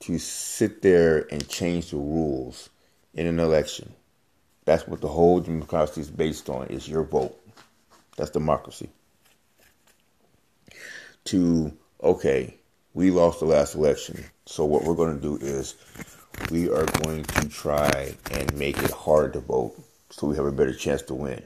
to 0.00 0.18
sit 0.18 0.82
there 0.82 1.26
and 1.30 1.46
change 1.48 1.90
the 1.90 1.96
rules 1.96 2.70
in 3.14 3.26
an 3.26 3.38
election. 3.38 3.92
That's 4.66 4.86
what 4.86 5.00
the 5.00 5.08
whole 5.08 5.40
democracy 5.40 6.02
is 6.02 6.10
based 6.10 6.50
on, 6.50 6.66
is 6.66 6.88
your 6.88 7.04
vote. 7.04 7.40
That's 8.16 8.30
democracy. 8.30 8.90
To, 11.26 11.72
okay, 12.02 12.56
we 12.92 13.10
lost 13.10 13.40
the 13.40 13.46
last 13.46 13.76
election. 13.76 14.24
So 14.44 14.64
what 14.64 14.82
we're 14.84 14.94
going 14.94 15.14
to 15.14 15.22
do 15.22 15.36
is 15.44 15.76
we 16.50 16.68
are 16.68 16.84
going 17.02 17.24
to 17.24 17.48
try 17.48 18.14
and 18.32 18.58
make 18.58 18.78
it 18.78 18.90
hard 18.90 19.32
to 19.34 19.40
vote 19.40 19.74
so 20.10 20.26
we 20.26 20.36
have 20.36 20.46
a 20.46 20.52
better 20.52 20.74
chance 20.74 21.02
to 21.02 21.14
win. 21.14 21.42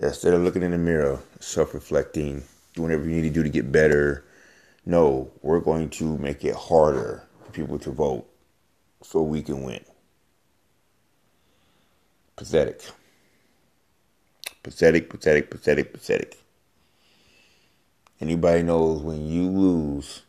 Instead 0.00 0.34
of 0.34 0.42
looking 0.42 0.62
in 0.62 0.70
the 0.70 0.78
mirror, 0.78 1.20
self 1.40 1.74
reflecting, 1.74 2.44
doing 2.74 2.88
whatever 2.88 3.04
you 3.04 3.16
need 3.16 3.28
to 3.28 3.30
do 3.30 3.42
to 3.42 3.48
get 3.48 3.70
better, 3.70 4.24
no, 4.86 5.30
we're 5.42 5.60
going 5.60 5.90
to 5.90 6.16
make 6.16 6.44
it 6.44 6.54
harder 6.54 7.24
for 7.44 7.52
people 7.52 7.78
to 7.80 7.90
vote 7.90 8.26
so 9.02 9.22
we 9.22 9.42
can 9.42 9.62
win. 9.64 9.84
Pathetic. 12.38 12.82
Pathetic, 14.62 15.10
pathetic, 15.10 15.50
pathetic, 15.50 15.92
pathetic. 15.92 16.38
Anybody 18.20 18.62
knows 18.62 19.02
when 19.02 19.26
you 19.28 19.48
lose, 19.48 20.22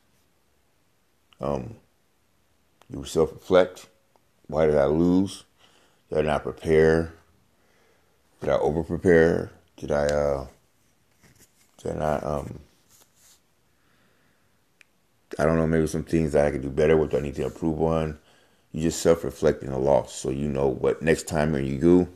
um, 1.40 1.76
you 2.90 3.04
self 3.04 3.32
reflect. 3.32 3.88
Why 4.48 4.66
did 4.66 4.76
I 4.76 4.86
lose? 4.86 5.44
Did 6.10 6.18
I 6.18 6.22
not 6.24 6.42
prepare? 6.42 7.14
Did 8.42 8.50
I 8.50 8.58
over 8.58 8.84
prepare? 8.84 9.52
Did 9.78 9.92
I 9.92 10.08
uh 10.08 10.48
did 11.78 11.92
I 11.92 11.96
not 12.00 12.24
um 12.24 12.60
I 15.38 15.46
don't 15.46 15.58
know, 15.58 15.68
maybe 15.68 15.86
some 15.86 16.04
things 16.04 16.32
that 16.32 16.48
I 16.48 16.52
could 16.52 16.64
do 16.64 16.72
better, 16.72 16.98
what 16.98 17.12
do 17.12 17.18
I 17.18 17.22
need 17.22 17.36
to 17.36 17.46
improve 17.46 17.80
on? 17.84 18.18
You 18.72 18.84
just 18.84 19.02
self 19.02 19.24
reflecting 19.24 19.70
a 19.70 19.80
loss 19.80 20.14
so 20.14 20.30
you 20.30 20.48
know 20.48 20.68
what 20.68 21.02
next 21.02 21.28
time 21.28 21.54
when 21.54 21.66
you 21.66 21.80
do, 21.80 22.08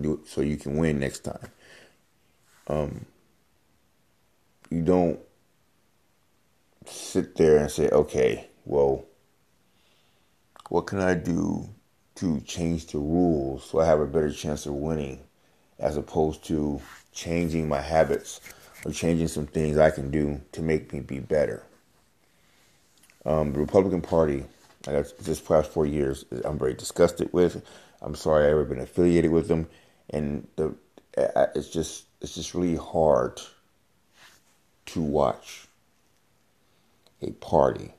do 0.00 0.14
it 0.14 0.28
so 0.28 0.40
you 0.40 0.56
can 0.56 0.76
win 0.76 1.00
next 1.00 1.20
time. 1.20 1.48
Um 2.68 3.06
you 4.70 4.82
don't 4.82 5.18
sit 6.86 7.34
there 7.36 7.56
and 7.58 7.70
say, 7.70 7.88
okay, 7.88 8.48
well, 8.64 9.04
what 10.68 10.86
can 10.86 11.00
I 11.00 11.14
do 11.14 11.68
to 12.16 12.40
change 12.42 12.86
the 12.86 12.98
rules 12.98 13.64
so 13.64 13.80
I 13.80 13.86
have 13.86 14.00
a 14.00 14.06
better 14.06 14.30
chance 14.30 14.66
of 14.66 14.74
winning 14.74 15.20
as 15.78 15.96
opposed 15.96 16.44
to 16.44 16.80
changing 17.12 17.68
my 17.68 17.80
habits 17.80 18.40
or 18.84 18.92
changing 18.92 19.28
some 19.28 19.46
things 19.46 19.78
I 19.78 19.90
can 19.90 20.10
do 20.10 20.40
to 20.52 20.62
make 20.62 20.92
me 20.92 21.00
be 21.00 21.18
better. 21.18 21.64
Um, 23.24 23.52
the 23.52 23.58
Republican 23.58 24.00
Party, 24.00 24.44
this 24.82 25.40
past 25.40 25.70
four 25.70 25.86
years, 25.86 26.24
I'm 26.44 26.58
very 26.58 26.74
disgusted 26.74 27.32
with. 27.32 27.64
I'm 28.02 28.14
sorry 28.14 28.46
I 28.46 28.50
ever 28.50 28.64
been 28.64 28.80
affiliated 28.80 29.30
with 29.30 29.48
them, 29.48 29.68
and 30.08 30.46
the 30.56 30.74
it's 31.54 31.68
just 31.68 32.06
it's 32.20 32.34
just 32.34 32.54
really 32.54 32.76
hard 32.76 33.40
to 34.86 35.00
watch 35.00 35.66
a 37.22 37.30
party 37.32 37.92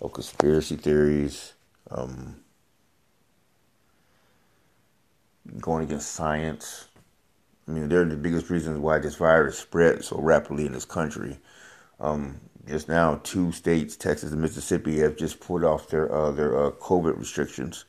of 0.00 0.12
conspiracy 0.12 0.76
theories, 0.76 1.52
um, 1.90 2.36
going 5.60 5.84
against 5.84 6.12
science. 6.12 6.86
I 7.66 7.72
mean, 7.72 7.88
they're 7.88 8.04
the 8.04 8.16
biggest 8.16 8.48
reasons 8.48 8.78
why 8.78 8.98
this 8.98 9.16
virus 9.16 9.58
spread 9.58 10.04
so 10.04 10.18
rapidly 10.18 10.64
in 10.64 10.72
this 10.72 10.86
country. 10.86 11.38
Um, 12.00 12.40
just 12.68 12.88
now, 12.88 13.20
two 13.24 13.52
states, 13.52 13.96
Texas 13.96 14.32
and 14.32 14.40
Mississippi, 14.40 14.98
have 14.98 15.16
just 15.16 15.40
pulled 15.40 15.64
off 15.64 15.88
their 15.88 16.12
uh, 16.12 16.30
their 16.30 16.56
uh, 16.56 16.70
COVID 16.72 17.18
restrictions. 17.18 17.84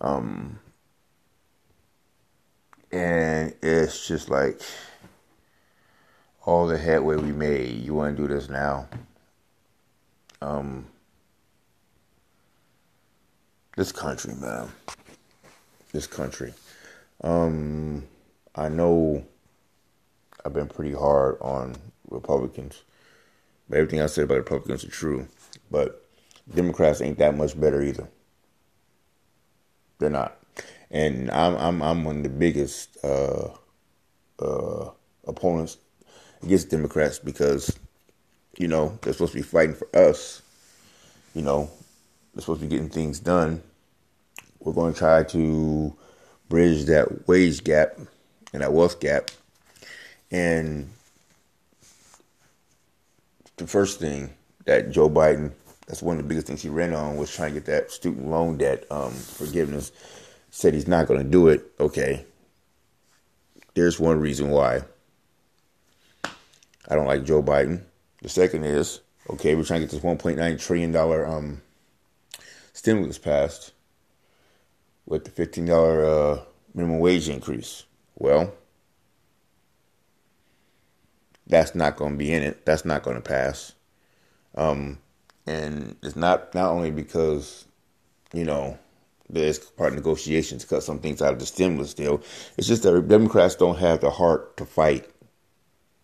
Um, 0.00 0.58
and 2.90 3.54
it's 3.62 4.06
just 4.06 4.28
like 4.28 4.60
all 6.44 6.66
the 6.66 6.78
headway 6.78 7.16
we 7.16 7.32
made. 7.32 7.84
You 7.84 7.94
want 7.94 8.16
to 8.16 8.22
do 8.22 8.32
this 8.32 8.48
now? 8.48 8.88
Um, 10.42 10.86
this 13.76 13.92
country, 13.92 14.34
man. 14.34 14.68
This 15.92 16.06
country. 16.06 16.54
Um, 17.22 18.04
I 18.54 18.68
know 18.68 19.24
I've 20.44 20.54
been 20.54 20.68
pretty 20.68 20.94
hard 20.94 21.36
on 21.40 21.76
Republicans. 22.08 22.82
Everything 23.72 24.00
I 24.00 24.06
said 24.06 24.24
about 24.24 24.38
Republicans 24.38 24.84
are 24.84 24.90
true. 24.90 25.26
But 25.70 26.04
Democrats 26.52 27.00
ain't 27.00 27.18
that 27.18 27.36
much 27.36 27.58
better 27.58 27.82
either. 27.82 28.08
They're 29.98 30.10
not. 30.10 30.36
And 30.90 31.30
I'm 31.30 31.56
I'm 31.56 31.82
I'm 31.82 32.04
one 32.04 32.18
of 32.18 32.22
the 32.24 32.28
biggest 32.28 32.96
uh, 33.04 33.48
uh, 34.40 34.90
opponents 35.26 35.76
against 36.42 36.70
Democrats 36.70 37.18
because, 37.18 37.78
you 38.58 38.66
know, 38.66 38.98
they're 39.02 39.12
supposed 39.12 39.32
to 39.32 39.38
be 39.38 39.42
fighting 39.42 39.76
for 39.76 39.88
us. 39.96 40.42
You 41.34 41.42
know, 41.42 41.70
they're 42.34 42.40
supposed 42.40 42.60
to 42.60 42.66
be 42.66 42.70
getting 42.70 42.90
things 42.90 43.20
done 43.20 43.62
we're 44.60 44.72
going 44.72 44.92
to 44.92 44.98
try 44.98 45.22
to 45.24 45.94
bridge 46.48 46.84
that 46.84 47.26
wage 47.26 47.64
gap 47.64 47.98
and 48.52 48.62
that 48.62 48.72
wealth 48.72 49.00
gap. 49.00 49.30
And 50.30 50.90
the 53.60 53.66
first 53.66 54.00
thing 54.00 54.30
that 54.64 54.90
Joe 54.90 55.08
Biden, 55.08 55.52
that's 55.86 56.02
one 56.02 56.16
of 56.16 56.22
the 56.22 56.28
biggest 56.28 56.46
things 56.46 56.62
he 56.62 56.68
ran 56.68 56.92
on, 56.92 57.16
was 57.16 57.34
trying 57.34 57.54
to 57.54 57.60
get 57.60 57.66
that 57.66 57.90
student 57.90 58.26
loan 58.26 58.56
debt 58.56 58.84
um, 58.90 59.12
forgiveness. 59.12 59.92
Said 60.50 60.74
he's 60.74 60.88
not 60.88 61.06
going 61.06 61.22
to 61.22 61.28
do 61.28 61.48
it. 61.48 61.70
Okay. 61.78 62.24
There's 63.74 64.00
one 64.00 64.18
reason 64.18 64.50
why 64.50 64.80
I 66.24 66.96
don't 66.96 67.06
like 67.06 67.24
Joe 67.24 67.42
Biden. 67.42 67.82
The 68.20 68.28
second 68.28 68.64
is, 68.64 69.00
okay, 69.30 69.54
we're 69.54 69.64
trying 69.64 69.80
to 69.80 69.86
get 69.86 69.92
this 69.92 70.02
$1.9 70.02 70.60
trillion 70.60 70.96
um, 70.96 71.62
stimulus 72.72 73.18
passed 73.18 73.72
with 75.06 75.24
the 75.24 75.30
$15 75.30 75.68
uh, 76.38 76.42
minimum 76.74 76.98
wage 76.98 77.28
increase. 77.28 77.84
Well, 78.16 78.52
that's 81.50 81.74
not 81.74 81.96
going 81.96 82.12
to 82.12 82.18
be 82.18 82.32
in 82.32 82.42
it. 82.42 82.64
That's 82.64 82.84
not 82.84 83.02
going 83.02 83.16
to 83.16 83.22
pass. 83.22 83.72
Um, 84.54 84.98
and 85.46 85.96
it's 86.02 86.16
not 86.16 86.54
not 86.54 86.70
only 86.70 86.90
because 86.90 87.64
you 88.32 88.44
know 88.44 88.78
there's 89.28 89.58
part 89.58 89.90
of 89.90 89.96
negotiations 89.96 90.64
cut 90.64 90.82
some 90.82 90.98
things 90.98 91.22
out 91.22 91.32
of 91.32 91.38
the 91.38 91.46
stimulus 91.46 91.94
deal. 91.94 92.22
It's 92.56 92.66
just 92.66 92.82
that 92.84 93.08
Democrats 93.08 93.54
don't 93.56 93.78
have 93.78 94.00
the 94.00 94.10
heart 94.10 94.56
to 94.56 94.64
fight. 94.64 95.08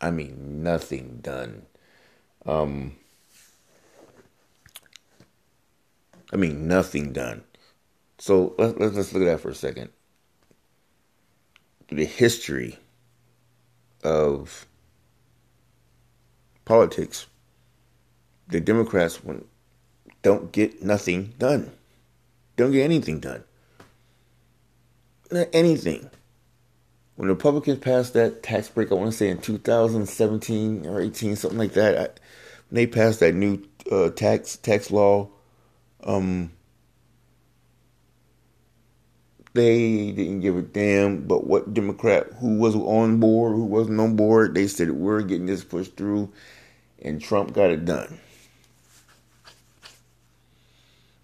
I 0.00 0.10
mean, 0.10 0.62
nothing 0.62 1.20
done. 1.22 1.66
Um, 2.44 2.96
I 6.32 6.36
mean, 6.36 6.68
nothing 6.68 7.12
done. 7.12 7.44
So 8.18 8.54
let's 8.58 8.78
let's 8.78 9.12
look 9.12 9.22
at 9.22 9.26
that 9.26 9.40
for 9.40 9.50
a 9.50 9.54
second. 9.54 9.90
The 11.88 12.04
history 12.04 12.78
of 14.02 14.66
politics, 16.66 17.26
the 18.48 18.60
Democrats 18.60 19.18
don't 20.22 20.52
get 20.52 20.82
nothing 20.82 21.32
done. 21.38 21.72
Don't 22.56 22.72
get 22.72 22.84
anything 22.84 23.20
done. 23.20 23.44
Not 25.30 25.48
anything. 25.54 26.10
When 27.14 27.28
the 27.28 27.34
Republicans 27.34 27.78
passed 27.78 28.12
that 28.12 28.42
tax 28.42 28.68
break, 28.68 28.92
I 28.92 28.94
want 28.94 29.10
to 29.10 29.16
say 29.16 29.30
in 29.30 29.38
2017 29.38 30.86
or 30.86 31.00
18, 31.00 31.36
something 31.36 31.58
like 31.58 31.72
that, 31.72 31.98
I, 31.98 32.20
they 32.70 32.86
passed 32.86 33.20
that 33.20 33.34
new 33.34 33.62
uh, 33.90 34.10
tax 34.10 34.56
tax 34.56 34.90
law, 34.90 35.30
um, 36.04 36.50
they 39.56 40.12
didn't 40.12 40.40
give 40.40 40.56
a 40.56 40.62
damn 40.62 41.26
but 41.26 41.46
what 41.46 41.72
Democrat 41.72 42.28
who 42.38 42.58
was 42.58 42.76
on 42.76 43.18
board, 43.18 43.54
who 43.54 43.64
wasn't 43.64 43.98
on 43.98 44.14
board. 44.14 44.54
They 44.54 44.66
said 44.66 44.90
we're 44.92 45.22
getting 45.22 45.46
this 45.46 45.64
pushed 45.64 45.96
through, 45.96 46.32
and 47.02 47.20
Trump 47.20 47.52
got 47.52 47.70
it 47.70 47.84
done. 47.84 48.18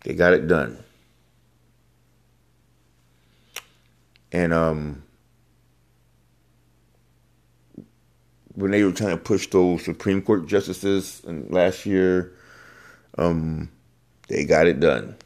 They 0.05 0.15
got 0.15 0.33
it 0.33 0.49
done. 0.49 0.83
And 4.33 4.53
um, 4.53 5.03
when 8.55 8.71
they 8.71 8.83
were 8.83 8.93
trying 8.93 9.11
to 9.11 9.23
push 9.23 9.47
those 9.49 9.85
Supreme 9.85 10.23
Court 10.23 10.47
justices 10.47 11.23
and 11.27 11.51
last 11.51 11.87
year, 11.87 12.33
um, 13.19 13.71
they 14.29 14.45
got 14.45 14.67
it 14.67 14.81
done. 14.81 15.17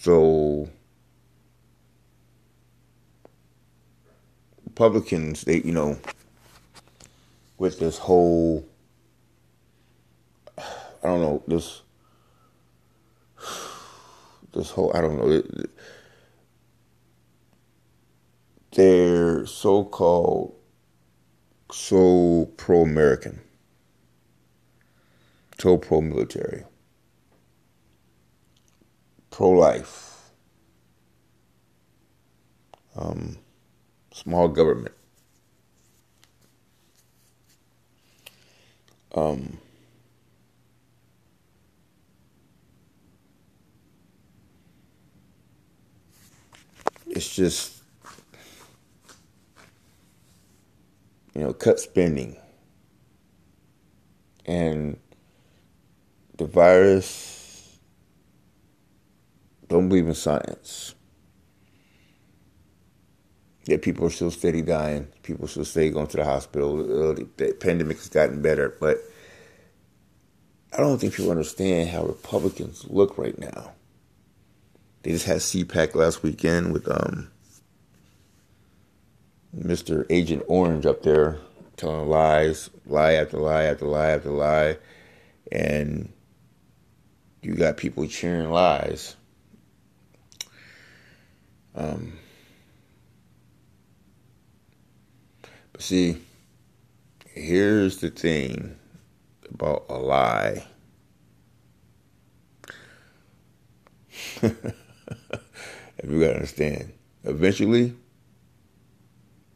So 0.00 0.68
Republicans, 4.78 5.42
they 5.42 5.60
you 5.62 5.72
know, 5.72 5.98
with 7.58 7.80
this 7.80 7.98
whole 7.98 8.64
I 10.56 10.62
don't 11.02 11.20
know, 11.20 11.42
this 11.48 11.82
this 14.54 14.70
whole 14.70 14.96
I 14.96 15.00
don't 15.00 15.16
know 15.18 15.42
they're 18.70 19.44
so 19.46 19.82
called 19.82 20.54
so 21.72 22.48
pro 22.56 22.82
American, 22.82 23.40
so 25.58 25.76
pro 25.76 26.00
military 26.00 26.62
pro 29.32 29.50
life, 29.50 30.30
um, 32.94 33.38
small 34.18 34.48
government. 34.48 34.94
Um, 39.14 39.58
it's 47.06 47.34
just, 47.34 47.82
you 51.34 51.42
know, 51.42 51.52
cut 51.52 51.78
spending. 51.78 52.36
And 54.46 54.98
the 56.36 56.46
virus, 56.46 57.78
don't 59.68 59.88
believe 59.88 60.08
in 60.08 60.14
science. 60.14 60.94
Yet 63.68 63.82
people 63.82 64.06
are 64.06 64.10
still 64.10 64.30
steady 64.30 64.62
dying. 64.62 65.08
People 65.22 65.46
still 65.46 65.66
stay 65.66 65.90
going 65.90 66.06
to 66.06 66.16
the 66.16 66.24
hospital. 66.24 66.78
The 67.36 67.54
pandemic 67.60 67.98
has 67.98 68.08
gotten 68.08 68.40
better, 68.40 68.74
but 68.80 68.96
I 70.72 70.78
don't 70.78 70.98
think 70.98 71.12
people 71.12 71.30
understand 71.30 71.90
how 71.90 72.06
Republicans 72.06 72.86
look 72.88 73.18
right 73.18 73.38
now. 73.38 73.72
They 75.02 75.10
just 75.10 75.26
had 75.26 75.40
CPAC 75.40 75.94
last 75.94 76.22
weekend 76.22 76.72
with 76.72 76.90
um, 76.90 77.30
Mr. 79.54 80.06
Agent 80.08 80.44
Orange 80.48 80.86
up 80.86 81.02
there 81.02 81.36
telling 81.76 82.08
lies, 82.08 82.70
lie 82.86 83.12
after 83.12 83.36
lie 83.36 83.64
after 83.64 83.84
lie 83.84 84.12
after 84.12 84.30
lie, 84.30 84.78
and 85.52 86.10
you 87.42 87.54
got 87.54 87.76
people 87.76 88.06
cheering 88.06 88.50
lies. 88.50 89.14
Um, 91.74 92.14
see, 95.78 96.20
here's 97.34 97.98
the 97.98 98.10
thing 98.10 98.76
about 99.52 99.86
a 99.88 99.94
lie. 99.94 100.64
if 104.42 104.74
you 106.04 106.20
gotta 106.20 106.34
understand. 106.34 106.92
Eventually, 107.24 107.94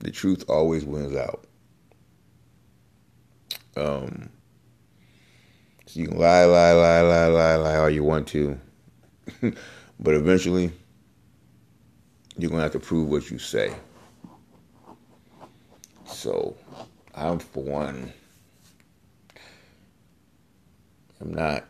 the 0.00 0.11
truth 0.11 0.44
always 0.48 0.85
wins 0.85 1.16
out. 1.16 1.44
Um, 3.76 4.30
so 5.87 6.00
you 6.00 6.08
can 6.08 6.18
lie, 6.18 6.44
lie, 6.44 6.72
lie, 6.72 7.00
lie, 7.00 7.26
lie, 7.26 7.56
lie 7.56 7.76
all 7.76 7.90
you 7.90 8.04
want 8.04 8.28
to, 8.28 8.58
but 9.40 10.14
eventually, 10.14 10.72
you're 12.37 12.50
gonna 12.50 12.62
have 12.62 12.72
to 12.72 12.80
prove 12.80 13.08
what 13.08 13.30
you 13.30 13.38
say. 13.38 13.72
So, 16.12 16.57
I'm 17.14 17.38
for 17.38 17.62
one. 17.62 18.12
I'm 21.20 21.33
not. 21.33 21.64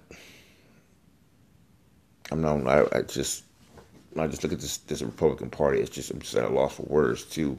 I'm 2.31 2.41
not. 2.41 2.67
I, 2.67 2.99
I 2.99 3.03
just. 3.03 3.45
I 4.19 4.27
just 4.27 4.43
look 4.43 4.53
at 4.53 4.61
this 4.61 4.79
this 4.79 5.03
Republican 5.03 5.51
Party. 5.51 5.81
It's 5.81 5.91
just 5.91 6.11
I'm 6.11 6.21
just 6.21 6.35
at 6.35 6.45
a 6.45 6.49
loss 6.49 6.75
for 6.75 6.83
words. 6.83 7.25
Too. 7.25 7.59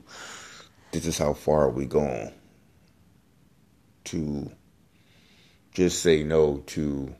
This 0.91 1.05
is 1.05 1.17
how 1.17 1.33
far 1.33 1.69
we 1.69 1.85
gone. 1.85 2.31
To. 4.05 4.51
Just 5.73 6.01
say 6.01 6.23
no 6.23 6.57
to. 6.67 7.13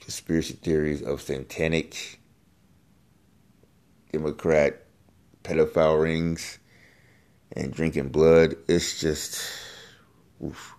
Conspiracy 0.00 0.54
theories 0.54 1.02
of 1.02 1.22
satanic. 1.22 2.20
Democrat 4.12 4.84
pedophile 5.42 6.00
rings 6.00 6.58
and 7.54 7.72
drinking 7.72 8.08
blood. 8.08 8.56
It's 8.68 9.00
just. 9.00 9.40
Oof 10.44 10.74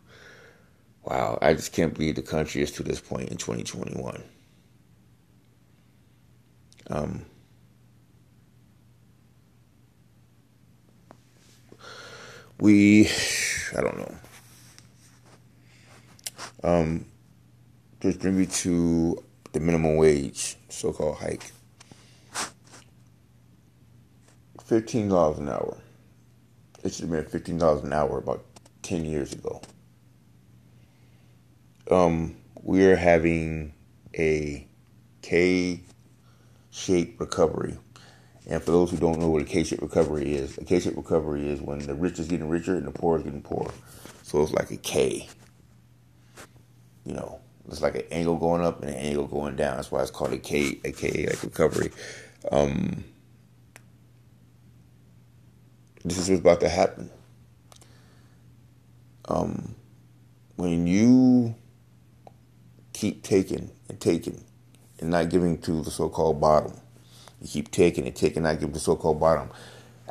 wow, 1.06 1.38
I 1.42 1.54
just 1.54 1.72
can't 1.72 1.94
believe 1.94 2.16
the 2.16 2.22
country 2.22 2.62
is 2.62 2.72
to 2.74 2.84
this 2.84 3.00
point 3.00 3.30
in 3.30 3.38
2021. 3.38 4.24
Um, 6.88 7.26
we, 12.60 13.08
I 13.78 13.82
don't 13.82 13.98
know. 13.98 14.16
Um, 16.64 17.06
just 18.02 18.20
bring 18.20 18.38
me 18.38 18.46
to 18.48 19.24
the 19.54 19.60
minimum 19.60 19.98
wage, 19.98 20.58
so-called 20.70 21.18
hike. 21.18 21.52
Fifteen 24.64 25.10
dollars 25.10 25.38
an 25.38 25.50
hour. 25.50 25.78
It 26.86 26.93
should 26.93 27.10
have 27.10 27.12
been 27.12 27.26
fifteen 27.26 27.58
dollars 27.58 27.84
an 27.84 27.93
hour 27.93 28.17
about 28.19 28.45
ten 28.82 29.06
years 29.06 29.34
ago 29.34 29.62
um, 31.91 32.36
we're 32.62 32.95
having 32.95 33.74
a 34.17 34.65
K-shaped 35.21 35.89
recovery. 37.19 37.78
And 38.48 38.62
for 38.62 38.71
those 38.71 38.91
who 38.91 38.98
don't 38.98 39.19
know 39.19 39.30
what 39.30 39.41
a 39.41 39.45
K-shaped 39.45 39.82
recovery 39.82 40.36
is, 40.36 40.58
a 40.58 40.63
K-shaped 40.63 40.98
recovery 40.98 41.50
is 41.50 41.62
when 41.62 41.80
the 41.80 41.95
rich 41.95 42.19
is 42.19 42.28
getting 42.28 42.50
richer 42.50 42.76
and 42.76 42.86
the 42.86 42.91
poor 42.91 43.17
is 43.17 43.24
getting 43.24 43.41
poorer. 43.41 43.74
So 44.24 44.41
it's 44.43 44.54
like 44.54 44.71
a 44.71 44.78
K. 44.78 45.28
You 47.06 47.13
know, 47.13 47.39
it's 47.67 47.82
like 47.82 47.95
an 47.95 48.04
angle 48.12 48.38
going 48.38 48.63
up 48.63 48.82
and 48.82 48.89
an 48.89 48.95
angle 48.95 49.28
going 49.28 49.56
down. 49.56 49.78
That's 49.78 49.91
why 49.91 50.02
it's 50.02 50.12
called 50.12 50.34
a 50.34 50.38
K, 50.38 50.80
a 50.84 50.91
K 50.91 51.28
like 51.28 51.41
recovery. 51.43 51.91
Um, 52.52 53.04
this 56.06 56.18
is 56.18 56.30
what's 56.30 56.41
about 56.41 56.60
to 56.62 56.70
happen. 56.70 57.10
Um, 59.28 59.76
when 60.56 60.88
you 60.88 61.56
keep 62.94 63.24
taking 63.24 63.70
and 63.89 64.00
taking 64.00 64.41
and 65.00 65.10
not 65.10 65.30
giving 65.30 65.58
to 65.60 65.82
the 65.82 65.91
so-called 65.91 66.39
bottom. 66.39 66.74
You 67.41 67.48
keep 67.48 67.72
taking 67.72 68.06
and 68.06 68.15
taking, 68.15 68.44
not 68.44 68.56
giving 68.56 68.70
to 68.70 68.74
the 68.76 68.80
so-called 68.80 69.20
bottom. 69.20 69.50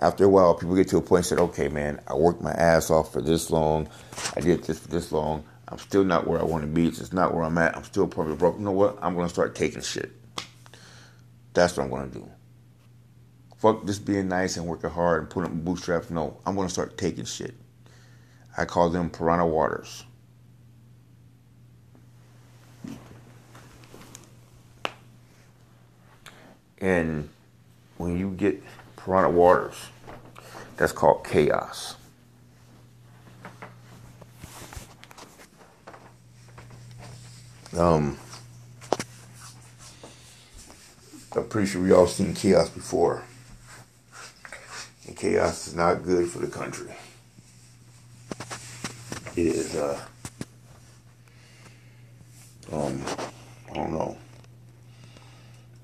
After 0.00 0.24
a 0.24 0.28
while, 0.28 0.54
people 0.54 0.76
get 0.76 0.88
to 0.88 0.98
a 0.98 1.00
point 1.00 1.30
and 1.30 1.38
say, 1.38 1.42
okay, 1.42 1.68
man, 1.68 2.00
I 2.06 2.14
worked 2.14 2.42
my 2.42 2.52
ass 2.52 2.90
off 2.90 3.12
for 3.12 3.22
this 3.22 3.50
long. 3.50 3.88
I 4.36 4.40
did 4.40 4.64
this 4.64 4.78
for 4.80 4.88
this 4.88 5.12
long. 5.12 5.44
I'm 5.68 5.78
still 5.78 6.04
not 6.04 6.26
where 6.26 6.38
I 6.38 6.44
want 6.44 6.62
to 6.62 6.68
be. 6.68 6.88
It's 6.88 7.12
not 7.12 7.32
where 7.32 7.44
I'm 7.44 7.56
at. 7.56 7.76
I'm 7.76 7.84
still 7.84 8.06
probably 8.06 8.36
broke. 8.36 8.58
You 8.58 8.64
know 8.64 8.72
what? 8.72 8.98
I'm 9.00 9.14
going 9.14 9.26
to 9.26 9.32
start 9.32 9.54
taking 9.54 9.80
shit. 9.80 10.10
That's 11.54 11.76
what 11.76 11.84
I'm 11.84 11.90
going 11.90 12.10
to 12.10 12.18
do. 12.18 12.30
Fuck 13.64 13.86
just 13.86 14.04
being 14.04 14.28
nice 14.28 14.58
and 14.58 14.66
working 14.66 14.90
hard 14.90 15.22
and 15.22 15.30
putting 15.30 15.50
up 15.50 15.64
bootstraps. 15.64 16.10
No, 16.10 16.36
I'm 16.44 16.54
to 16.54 16.68
start 16.68 16.98
taking 16.98 17.24
shit. 17.24 17.54
I 18.58 18.66
call 18.66 18.90
them 18.90 19.08
piranha 19.08 19.46
waters. 19.46 20.04
And 26.76 27.30
when 27.96 28.18
you 28.18 28.32
get 28.32 28.62
piranha 28.96 29.30
waters, 29.30 29.76
that's 30.76 30.92
called 30.92 31.24
chaos. 31.24 31.96
Um, 37.74 38.18
I'm 41.34 41.48
pretty 41.48 41.66
sure 41.66 41.80
we 41.82 41.92
all 41.92 42.06
seen 42.06 42.34
chaos 42.34 42.68
before. 42.68 43.22
Chaos 45.16 45.68
is 45.68 45.74
not 45.74 46.02
good 46.02 46.28
for 46.28 46.38
the 46.38 46.46
country. 46.46 46.92
It 49.36 49.46
is, 49.46 49.74
uh, 49.74 50.00
um, 52.72 53.02
I 53.70 53.74
don't 53.74 53.92
know. 53.92 54.16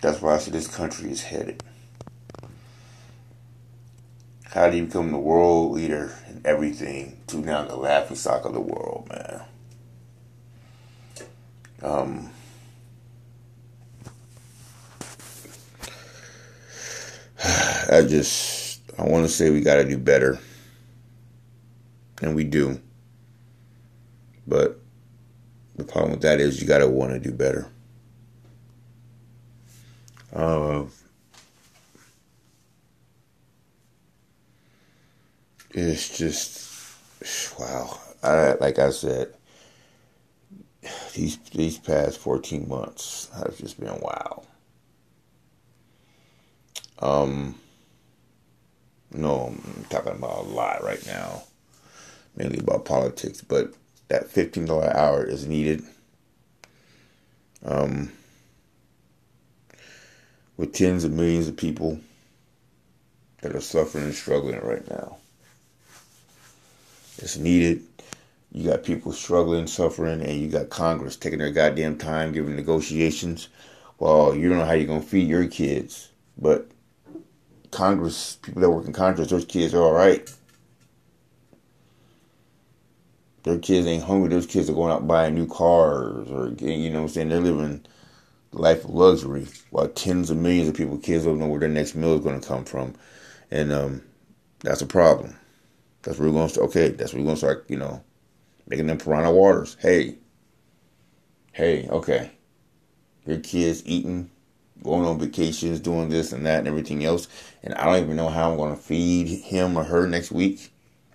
That's 0.01 0.21
why 0.23 0.35
I 0.35 0.39
see 0.39 0.51
this 0.51 0.69
country 0.69 1.11
is 1.11 1.23
headed. 1.23 1.63
How 4.45 4.71
do 4.71 4.77
you 4.77 4.87
become 4.87 5.13
the 5.13 5.19
world 5.19 5.73
leader 5.73 6.17
in 6.29 6.43
everything 6.45 7.21
to 7.29 7.39
now 7.39 7.65
the 7.65 7.77
laughing 7.77 8.17
stock 8.17 8.45
of 8.45 8.53
the 8.53 8.61
world, 8.61 9.09
man? 9.09 9.43
Um, 11.83 12.31
I 17.45 18.03
just, 18.03 18.70
I 18.99 19.05
want 19.05 19.25
to 19.25 19.29
say 19.29 19.51
we 19.51 19.61
got 19.61 19.77
to 19.77 19.85
do 19.85 19.99
better. 19.99 20.39
And 22.23 22.35
we 22.35 22.45
do. 22.45 22.81
But 24.47 24.79
the 25.77 25.85
problem 25.85 26.13
with 26.13 26.23
that 26.23 26.41
is 26.41 26.61
you 26.61 26.69
got 26.69 26.79
to 26.79 26.89
want 26.89 27.13
to 27.13 27.19
do 27.19 27.33
better. 27.33 27.71
Uh, 30.35 30.85
it's 35.71 36.17
just 36.19 36.71
wow. 37.59 37.99
I, 38.23 38.55
like 38.55 38.79
I 38.79 38.91
said, 38.91 39.35
these 41.15 41.39
these 41.53 41.79
past 41.79 42.19
fourteen 42.19 42.69
months 42.69 43.29
have 43.35 43.57
just 43.57 43.81
been 43.81 43.99
wow. 44.01 44.43
Um, 46.99 47.55
no, 49.13 49.55
I'm 49.77 49.85
talking 49.91 50.13
about 50.13 50.45
a 50.45 50.49
lot 50.49 50.83
right 50.85 51.05
now. 51.07 51.43
mainly 52.37 52.59
about 52.59 52.85
politics, 52.85 53.41
but 53.43 53.75
that 54.09 54.29
fifteen 54.31 54.67
dollar 54.67 54.95
hour 54.97 55.25
is 55.25 55.47
needed. 55.47 55.83
Um, 57.65 58.13
with 60.57 60.73
tens 60.73 61.05
of 61.05 61.13
millions 61.13 61.49
of 61.49 61.57
people 61.57 62.01
that 63.43 63.55
are 63.55 63.61
suffering 63.61 64.05
and 64.05 64.15
struggling 64.15 64.61
right 64.61 64.89
now. 64.91 65.17
It's 67.19 67.37
needed. 67.37 67.83
You 68.53 68.71
got 68.71 68.85
people 68.85 69.13
struggling, 69.13 69.67
suffering, 69.67 70.23
and 70.23 70.41
you 70.41 70.49
got 70.49 70.71
Congress 70.71 71.17
taking 71.17 71.39
their 71.39 71.53
goddamn 71.53 71.99
time 71.99 72.33
giving 72.33 72.57
negotiations. 72.57 73.49
Well, 73.99 74.35
you 74.35 74.49
don't 74.49 74.59
know 74.59 74.65
how 74.65 74.73
you're 74.73 74.87
gonna 74.87 75.03
feed 75.03 75.29
your 75.29 75.47
kids, 75.47 76.09
but 76.39 76.69
Congress, 77.71 78.37
people 78.43 78.61
that 78.61 78.71
work 78.71 78.87
in 78.87 78.93
Congress, 78.93 79.31
those 79.31 79.45
kids 79.45 79.75
are 79.75 79.83
all 79.83 79.93
right. 79.93 80.31
Their 83.43 83.59
kids 83.59 83.87
ain't 83.87 84.05
hungry. 84.05 84.29
Those 84.29 84.47
kids 84.47 84.69
are 84.69 84.75
going 84.75 84.93
out 84.93 85.07
buying 85.07 85.35
new 85.35 85.47
cars, 85.47 86.31
or 86.31 86.49
you 86.59 86.91
know, 86.91 86.99
what 86.99 87.03
I'm 87.05 87.09
saying 87.09 87.29
they're 87.31 87.41
living 87.41 87.85
the 88.51 88.61
life 88.61 88.85
of 88.85 88.91
luxury, 88.91 89.47
while 89.71 89.89
tens 89.89 90.31
of 90.31 90.37
millions 90.37 90.69
of 90.69 90.75
people, 90.75 90.99
kids 90.99 91.25
don't 91.25 91.39
know 91.39 91.47
where 91.47 91.61
their 91.61 91.69
next 91.69 91.95
meal 91.95 92.15
is 92.15 92.25
going 92.25 92.41
to 92.41 92.47
come 92.47 92.65
from, 92.65 92.95
and 93.51 93.73
um, 93.73 94.03
that's 94.61 94.83
a 94.83 94.87
problem. 94.87 95.37
That's 96.03 96.19
where 96.19 96.29
we're 96.29 96.35
going 96.35 96.49
to 96.49 96.55
start. 96.55 96.69
Okay, 96.71 96.89
that's 96.89 97.13
where 97.13 97.21
we're 97.21 97.27
going 97.27 97.37
to 97.37 97.41
start. 97.41 97.67
You 97.69 97.79
know, 97.79 98.03
making 98.67 98.87
them 98.87 98.99
piranha 98.99 99.33
waters. 99.33 99.77
Hey, 99.81 100.17
hey, 101.53 101.89
okay, 101.89 102.31
your 103.25 103.39
kids 103.39 103.83
eating, 103.87 104.31
going 104.83 105.07
on 105.07 105.19
vacations, 105.19 105.81
doing 105.81 106.09
this 106.09 106.33
and 106.33 106.45
that 106.47 106.61
and 106.61 106.69
everything 106.69 107.05
else, 107.05 107.29
and 107.63 107.75
I 107.75 107.85
don't 107.85 108.03
even 108.03 108.17
know 108.17 108.29
how 108.29 108.51
I'm 108.51 108.57
going 108.57 108.75
to 108.75 108.81
feed 108.81 109.29
him 109.43 109.77
or 109.77 109.85
her 109.85 110.07
next 110.07 110.33
week. 110.33 110.73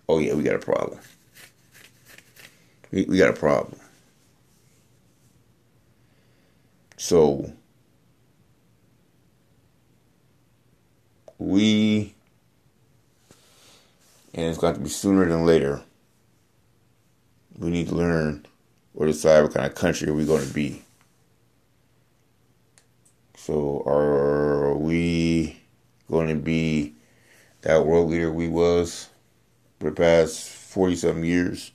Oh 0.08 0.20
yeah, 0.20 0.34
we 0.34 0.44
got 0.44 0.56
a 0.56 0.60
problem. 0.60 1.00
We, 2.92 3.06
we 3.06 3.18
got 3.18 3.30
a 3.30 3.34
problem. 3.34 3.80
So 6.98 7.52
we, 11.38 12.14
and 14.34 14.46
it's 14.46 14.58
got 14.58 14.76
to 14.76 14.82
be 14.82 14.90
sooner 14.90 15.26
than 15.26 15.46
later. 15.46 15.82
We 17.58 17.70
need 17.70 17.90
to 17.90 17.96
learn 17.96 18.46
or 18.94 19.06
decide 19.08 19.42
what 19.42 19.54
kind 19.54 19.66
of 19.66 19.76
country 19.76 20.08
are 20.08 20.14
we 20.14 20.26
going 20.26 20.48
to 20.48 20.54
be. 20.54 20.85
So 23.46 23.84
are 23.86 24.74
we 24.74 25.62
going 26.10 26.30
to 26.30 26.36
be 26.36 26.96
that 27.62 27.86
world 27.86 28.10
leader 28.10 28.32
we 28.32 28.48
was 28.48 29.08
for 29.80 29.92
the 29.92 29.96
past 29.96 30.50
forty 30.50 30.96
something 30.96 31.24
years? 31.24 31.70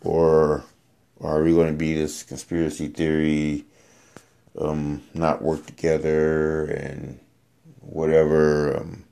Or 0.00 0.64
are 1.20 1.40
we 1.44 1.52
going 1.52 1.68
to 1.68 1.78
be 1.78 1.94
this 1.94 2.24
conspiracy 2.24 2.88
theory, 2.88 3.66
um, 4.58 5.04
not 5.14 5.42
work 5.42 5.64
together 5.64 6.64
and 6.64 7.20
whatever, 7.78 8.78
um, 8.78 9.04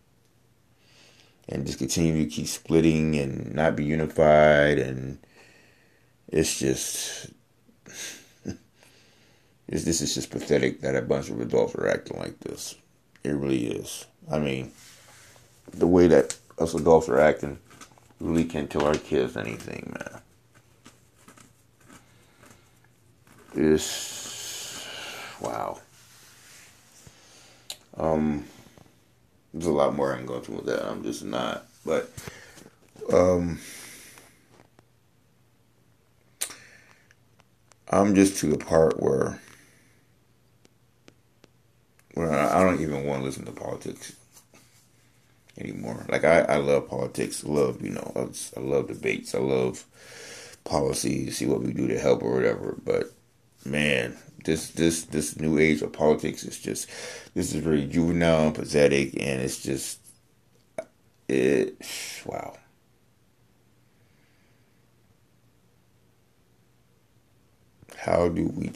and 1.49 1.65
just 1.65 1.79
continue 1.79 2.25
to 2.25 2.29
keep 2.29 2.49
splitting 2.49 3.15
and 3.15 3.55
not 3.55 3.77
be 3.77 3.85
unified? 3.85 4.81
And 4.81 5.21
it's 6.27 6.59
just, 6.59 7.31
it's, 9.69 9.85
this 9.85 10.01
is 10.01 10.15
just 10.15 10.31
pathetic 10.31 10.81
that 10.81 10.97
a 10.97 11.03
bunch 11.03 11.31
of 11.31 11.41
adults 11.41 11.75
are 11.75 11.89
acting 11.89 12.19
like 12.19 12.39
this. 12.41 12.75
It 13.23 13.31
really 13.31 13.67
is. 13.67 14.07
I 14.31 14.39
mean, 14.39 14.73
the 15.73 15.87
way 15.87 16.09
that 16.09 16.37
us 16.59 16.75
adults 16.75 17.09
are 17.09 17.21
acting 17.21 17.59
really 18.21 18.45
can't 18.45 18.71
tell 18.71 18.87
our 18.87 18.97
kids 18.97 19.37
anything, 19.37 19.95
man. 19.95 20.23
is 23.55 24.87
wow. 25.41 25.79
Um, 27.97 28.45
there's 29.53 29.67
a 29.67 29.73
lot 29.73 29.95
more 29.95 30.15
I 30.15 30.19
can 30.19 30.27
go 30.27 30.41
through 30.41 30.57
with 30.57 30.67
that. 30.67 30.85
I'm 30.87 31.03
just 31.03 31.25
not, 31.25 31.67
but 31.85 32.11
um, 33.13 33.59
I'm 37.91 38.15
just 38.15 38.39
to 38.41 38.47
the 38.47 38.59
part 38.59 39.01
where 39.01 39.41
where 42.19 42.33
I 42.33 42.65
don't 42.65 42.81
even 42.81 43.05
want 43.07 43.21
to 43.21 43.27
listen 43.27 43.45
to 43.47 43.53
politics 43.53 44.17
anymore. 45.57 46.05
Like 46.09 46.25
I, 46.25 46.41
I 46.41 46.57
love 46.57 46.89
politics. 46.89 47.45
Love 47.45 47.81
you 47.81 47.91
know 47.91 48.13
I, 48.17 48.59
I 48.59 48.63
love 48.63 48.89
debates. 48.89 49.35
I 49.35 49.39
love 49.39 49.85
policies. 50.65 51.39
See 51.39 51.47
what 51.47 51.63
we 51.63 51.73
do 51.73 51.87
to 51.87 51.99
help 51.99 52.23
or 52.23 52.35
whatever. 52.35 52.77
But 52.85 53.13
man, 53.65 54.17
this 54.45 54.71
this 54.71 55.05
this 55.05 55.39
new 55.39 55.59
age 55.61 55.81
of 55.83 55.93
politics 55.93 56.43
is 56.43 56.59
just 56.59 56.89
this 57.35 57.55
is 57.55 57.63
very 57.63 57.87
juvenile 57.87 58.47
and 58.47 58.55
pathetic, 58.55 59.15
and 59.15 59.41
it's 59.41 59.63
just 59.63 60.01
it. 61.29 61.77
Wow. 62.27 62.57
How 67.97 68.29
do 68.29 68.47
we 68.57 68.73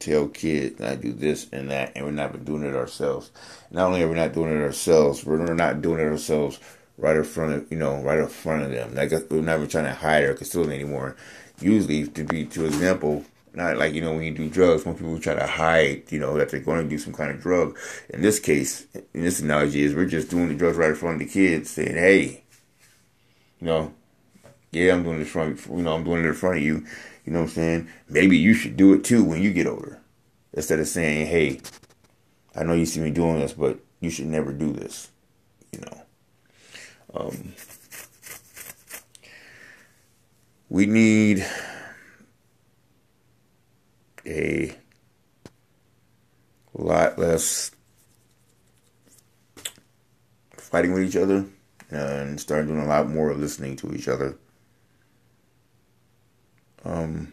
tell 0.00 0.26
kids 0.28 0.80
not 0.80 1.00
do 1.00 1.12
this 1.12 1.46
and 1.52 1.70
that, 1.70 1.92
and 1.94 2.04
we're 2.04 2.10
not 2.10 2.44
doing 2.44 2.64
it 2.64 2.74
ourselves? 2.74 3.30
Not 3.70 3.86
only 3.86 4.02
are 4.02 4.08
we 4.08 4.16
not 4.16 4.32
doing 4.32 4.52
it 4.52 4.62
ourselves, 4.62 5.24
we're 5.24 5.54
not 5.54 5.80
doing 5.80 6.00
it 6.00 6.10
ourselves 6.10 6.58
right 6.98 7.16
in 7.16 7.24
front 7.24 7.52
of 7.54 7.70
you 7.70 7.78
know 7.78 8.02
right 8.02 8.18
in 8.18 8.28
front 8.28 8.62
of 8.64 8.70
them. 8.70 8.94
Like 8.94 9.12
uh, 9.12 9.20
we're 9.30 9.42
not 9.42 9.56
even 9.56 9.68
trying 9.68 9.84
to 9.84 9.94
hide 9.94 10.24
or 10.24 10.34
conceal 10.34 10.68
it 10.68 10.74
anymore. 10.74 11.16
Usually, 11.60 12.08
to 12.08 12.24
be 12.24 12.46
to 12.46 12.64
example, 12.64 13.24
not 13.52 13.76
like, 13.76 13.94
you 13.94 14.00
know, 14.00 14.12
when 14.12 14.22
you 14.22 14.34
do 14.34 14.48
drugs, 14.48 14.86
most 14.86 14.98
people 14.98 15.18
try 15.18 15.34
to 15.34 15.46
hide, 15.46 16.04
you 16.10 16.20
know, 16.20 16.36
that 16.38 16.50
they're 16.50 16.60
going 16.60 16.82
to 16.82 16.88
do 16.88 16.98
some 16.98 17.12
kind 17.12 17.30
of 17.30 17.40
drug. 17.40 17.76
In 18.10 18.22
this 18.22 18.38
case, 18.38 18.86
in 19.12 19.22
this 19.22 19.40
analogy, 19.40 19.82
is 19.82 19.94
we're 19.94 20.06
just 20.06 20.30
doing 20.30 20.48
the 20.48 20.54
drugs 20.54 20.76
right 20.76 20.90
in 20.90 20.96
front 20.96 21.20
of 21.20 21.26
the 21.26 21.32
kids, 21.32 21.70
saying, 21.70 21.94
hey, 21.94 22.44
you 23.60 23.66
know, 23.66 23.92
yeah, 24.70 24.92
I'm 24.92 25.02
doing 25.02 25.18
this 25.18 25.28
front, 25.28 25.60
you 25.66 25.82
know, 25.82 25.94
I'm 25.94 26.04
doing 26.04 26.24
it 26.24 26.28
in 26.28 26.34
front 26.34 26.58
of 26.58 26.62
you. 26.62 26.86
You 27.24 27.32
know 27.32 27.40
what 27.40 27.48
I'm 27.48 27.54
saying? 27.54 27.88
Maybe 28.08 28.36
you 28.36 28.54
should 28.54 28.76
do 28.76 28.92
it 28.94 29.04
too 29.04 29.24
when 29.24 29.42
you 29.42 29.52
get 29.52 29.66
older. 29.66 30.00
Instead 30.52 30.80
of 30.80 30.88
saying, 30.88 31.26
hey, 31.26 31.60
I 32.54 32.64
know 32.64 32.72
you 32.72 32.86
see 32.86 33.00
me 33.00 33.10
doing 33.10 33.38
this, 33.38 33.52
but 33.52 33.78
you 34.00 34.10
should 34.10 34.26
never 34.26 34.52
do 34.52 34.72
this. 34.72 35.10
You 35.72 35.80
know. 35.80 36.02
Um, 37.14 37.54
we 40.68 40.86
need 40.86 41.44
a 44.26 44.74
lot 46.72 47.18
less 47.18 47.72
fighting 50.52 50.92
with 50.92 51.02
each 51.02 51.16
other 51.16 51.44
and 51.90 52.40
start 52.40 52.66
doing 52.66 52.80
a 52.80 52.86
lot 52.86 53.08
more 53.08 53.34
listening 53.34 53.76
to 53.76 53.92
each 53.92 54.06
other. 54.06 54.36
Um, 56.84 57.32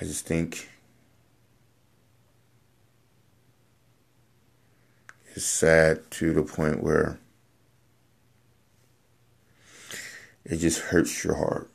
I 0.00 0.04
just 0.04 0.26
think 0.26 0.68
it's 5.34 5.44
sad 5.44 6.10
to 6.12 6.32
the 6.32 6.42
point 6.42 6.82
where 6.82 7.18
it 10.44 10.56
just 10.56 10.80
hurts 10.80 11.24
your 11.24 11.36
heart. 11.36 11.70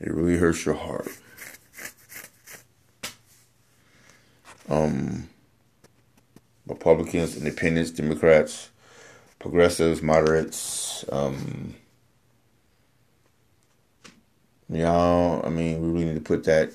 It 0.00 0.12
really 0.12 0.36
hurts 0.36 0.66
your 0.66 0.74
heart. 0.74 1.08
Um, 4.68 5.28
Republicans, 6.66 7.36
Independents, 7.36 7.90
Democrats, 7.90 8.70
progressives, 9.38 10.02
moderates. 10.02 11.04
Um, 11.10 11.74
y'all, 14.68 15.44
I 15.44 15.50
mean, 15.50 15.80
we 15.82 15.88
really 15.88 16.04
need 16.06 16.14
to 16.14 16.20
put 16.20 16.44
that 16.44 16.70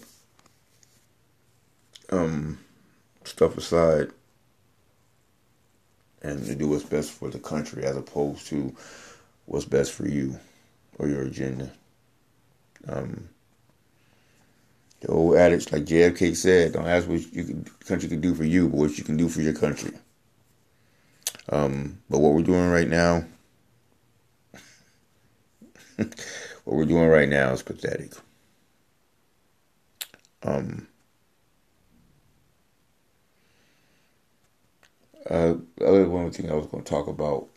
um, 2.11 2.59
stuff 3.23 3.57
aside 3.57 4.09
and 6.21 6.45
to 6.45 6.55
do 6.55 6.67
what's 6.67 6.83
best 6.83 7.11
for 7.11 7.29
the 7.29 7.39
country 7.39 7.83
as 7.83 7.95
opposed 7.95 8.47
to 8.47 8.75
what's 9.45 9.65
best 9.65 9.93
for 9.93 10.07
you 10.07 10.39
or 10.97 11.07
your 11.07 11.23
agenda. 11.23 11.71
Um, 12.87 13.29
the 15.01 15.07
old 15.07 15.37
adage, 15.37 15.71
like 15.71 15.85
JFK 15.85 16.35
said, 16.35 16.73
don't 16.73 16.87
ask 16.87 17.07
what 17.07 17.31
your 17.33 17.45
country 17.85 18.09
can 18.09 18.21
do 18.21 18.35
for 18.35 18.43
you, 18.43 18.67
but 18.69 18.77
what 18.77 18.97
you 18.97 19.03
can 19.03 19.17
do 19.17 19.29
for 19.29 19.41
your 19.41 19.53
country. 19.53 19.91
Um, 21.49 21.99
but 22.09 22.19
what 22.19 22.33
we're 22.33 22.41
doing 22.41 22.69
right 22.69 22.87
now, 22.87 23.25
what 25.95 26.15
we're 26.65 26.85
doing 26.85 27.07
right 27.07 27.29
now 27.29 27.51
is 27.51 27.63
pathetic. 27.63 28.13
Um, 30.43 30.87
Uh, 35.29 35.55
the 35.75 35.85
other 35.85 36.09
one 36.09 36.31
thing 36.31 36.49
I 36.49 36.55
was 36.55 36.65
going 36.65 36.83
to 36.83 36.89
talk 36.89 37.07
about 37.07 37.47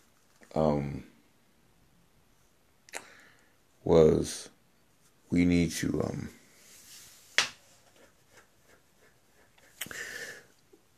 um, 0.54 1.04
was 3.82 4.50
we 5.30 5.46
need 5.46 5.70
to 5.72 6.02
um, 6.02 6.28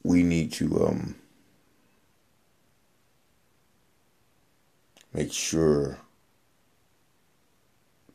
we 0.05 0.23
need 0.23 0.53
to 0.53 0.87
um, 0.87 1.17
make 5.12 5.33
sure 5.33 5.99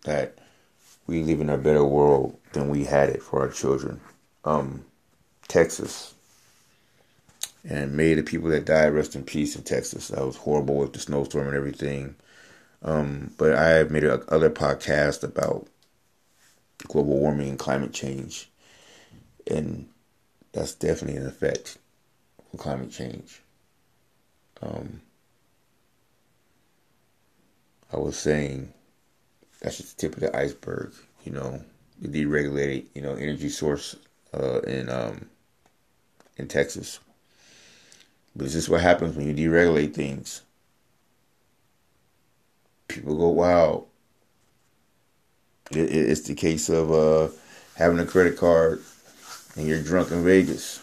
that 0.05 0.37
we 1.07 1.23
live 1.23 1.41
in 1.41 1.49
a 1.49 1.57
better 1.57 1.83
world 1.83 2.37
than 2.53 2.69
we 2.69 2.85
had 2.85 3.09
it 3.09 3.21
for 3.21 3.41
our 3.41 3.49
children. 3.49 3.99
Um, 4.45 4.85
Texas. 5.47 6.13
And 7.67 7.93
may 7.93 8.13
the 8.13 8.23
people 8.23 8.49
that 8.49 8.65
died 8.65 8.93
rest 8.93 9.15
in 9.15 9.23
peace 9.23 9.55
in 9.55 9.63
Texas. 9.63 10.09
That 10.09 10.25
was 10.25 10.37
horrible 10.37 10.77
with 10.77 10.93
the 10.93 10.99
snowstorm 10.99 11.47
and 11.47 11.57
everything. 11.57 12.15
Um, 12.83 13.31
but 13.37 13.53
I 13.53 13.69
have 13.69 13.91
made 13.91 14.05
a, 14.05 14.23
other 14.31 14.49
podcast 14.49 15.23
about 15.23 15.67
global 16.87 17.19
warming 17.19 17.49
and 17.49 17.59
climate 17.59 17.91
change. 17.91 18.49
And 19.47 19.89
that's 20.51 20.73
definitely 20.73 21.17
an 21.17 21.27
effect 21.27 21.77
of 22.53 22.59
climate 22.59 22.91
change. 22.91 23.41
Um, 24.61 25.01
I 27.93 27.97
was 27.97 28.17
saying 28.17 28.73
that's 29.61 29.77
just 29.77 29.97
the 29.97 30.01
tip 30.01 30.15
of 30.15 30.21
the 30.21 30.35
iceberg, 30.35 30.93
you 31.23 31.31
know, 31.31 31.61
the 32.01 32.07
deregulated, 32.07 32.87
you 32.93 33.01
know, 33.01 33.13
energy 33.15 33.49
source 33.49 33.95
uh, 34.33 34.59
in 34.61 34.89
um, 34.89 35.29
in 36.37 36.47
Texas. 36.47 36.99
But 38.35 38.45
this 38.45 38.55
is 38.55 38.69
what 38.69 38.81
happens 38.81 39.15
when 39.15 39.27
you 39.27 39.49
deregulate 39.49 39.93
things. 39.93 40.43
People 42.87 43.17
go 43.17 43.29
wild. 43.29 43.87
It, 45.71 45.91
it's 45.91 46.21
the 46.21 46.35
case 46.35 46.69
of 46.69 46.91
uh, 46.91 47.33
having 47.75 47.99
a 47.99 48.05
credit 48.05 48.37
card 48.37 48.81
and 49.59 49.67
you're 49.67 49.83
drunk 49.83 50.09
in 50.11 50.23
Vegas. 50.23 50.81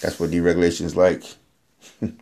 That's 0.00 0.20
what 0.20 0.30
deregulation 0.30 0.82
is 0.82 0.96
like. 0.96 1.24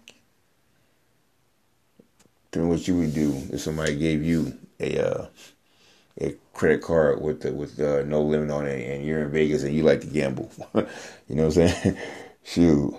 Then 2.52 2.68
what 2.70 2.88
you 2.88 2.96
would 2.96 3.12
do 3.12 3.42
if 3.52 3.60
somebody 3.60 3.96
gave 3.96 4.24
you 4.24 4.56
a 4.80 4.98
uh, 4.98 5.26
a 6.22 6.34
credit 6.54 6.80
card 6.80 7.20
with 7.20 7.42
the, 7.42 7.52
with 7.52 7.78
uh, 7.78 8.02
no 8.04 8.22
limit 8.22 8.50
on 8.50 8.66
it, 8.66 8.80
and 8.88 9.04
you're 9.04 9.24
in 9.24 9.30
Vegas 9.30 9.62
and 9.62 9.74
you 9.74 9.82
like 9.82 10.00
to 10.00 10.06
gamble. 10.06 10.50
you 10.74 11.36
know 11.36 11.48
what 11.48 11.58
I'm 11.58 11.68
saying? 11.68 11.98
Shoot. 12.44 12.94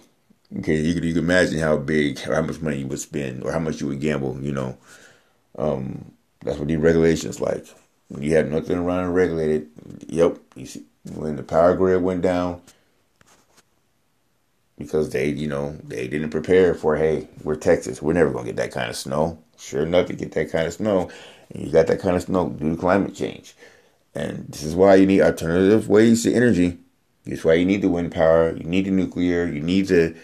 Okay, 0.60 0.76
you 0.76 0.94
could 0.94 1.06
you 1.06 1.14
can 1.16 1.24
imagine 1.24 1.58
how 1.58 1.76
big, 1.78 2.20
how 2.20 2.40
much 2.44 2.62
money 2.62 2.78
you 2.78 2.88
would 2.88 3.00
spend, 3.00 3.44
or 3.44 3.52
how 3.52 3.58
much 3.58 3.82
you 3.82 3.88
would 3.88 4.00
gamble. 4.00 4.40
You 4.40 4.52
know, 4.52 4.78
um, 5.58 6.12
that's 6.42 6.60
what 6.60 6.68
deregulation 6.68 7.30
is 7.30 7.42
like. 7.42 7.66
When 8.10 8.22
you 8.22 8.36
have 8.36 8.52
nothing 8.52 8.78
around 8.78 9.06
and 9.06 9.16
regulated, 9.16 9.70
yep. 10.08 10.38
You 10.56 10.68
see, 10.68 10.86
when 11.16 11.36
the 11.36 11.44
power 11.44 11.76
grid 11.76 12.02
went 12.02 12.22
down, 12.22 12.62
because 14.78 15.10
they, 15.10 15.30
you 15.30 15.48
know, 15.48 15.76
they 15.84 16.08
didn't 16.08 16.30
prepare 16.30 16.74
for, 16.74 16.96
hey, 16.96 17.28
we're 17.44 17.56
Texas, 17.56 18.02
we're 18.02 18.14
never 18.14 18.32
gonna 18.32 18.46
get 18.46 18.58
that 18.58 18.72
kind 18.72 18.90
of 18.90 18.96
snow. 18.96 19.40
Sure 19.58 19.84
enough, 19.84 20.10
you 20.10 20.16
get 20.16 20.34
that 20.34 20.52
kind 20.52 20.68
of 20.68 20.74
snow, 20.74 21.10
and 21.52 21.66
you 21.66 21.72
got 21.72 21.88
that 21.88 22.00
kind 22.00 22.16
of 22.16 22.22
snow 22.22 22.50
due 22.50 22.76
to 22.76 22.78
climate 22.80 23.16
change. 23.16 23.56
And 24.14 24.48
this 24.48 24.64
is 24.64 24.76
why 24.76 24.96
you 24.96 25.06
need 25.06 25.22
alternative 25.22 25.90
ways 25.90 26.24
to 26.24 26.34
energy. 26.34 26.78
This 27.26 27.40
is 27.40 27.46
why 27.46 27.56
you 27.56 27.66
need 27.66 27.82
the 27.82 27.90
wind 27.90 28.12
power, 28.12 28.56
you 28.56 28.64
need 28.64 28.86
the 28.86 28.92
nuclear, 28.92 29.46
you 29.46 29.62
need 29.62 29.88
the, 29.88 30.16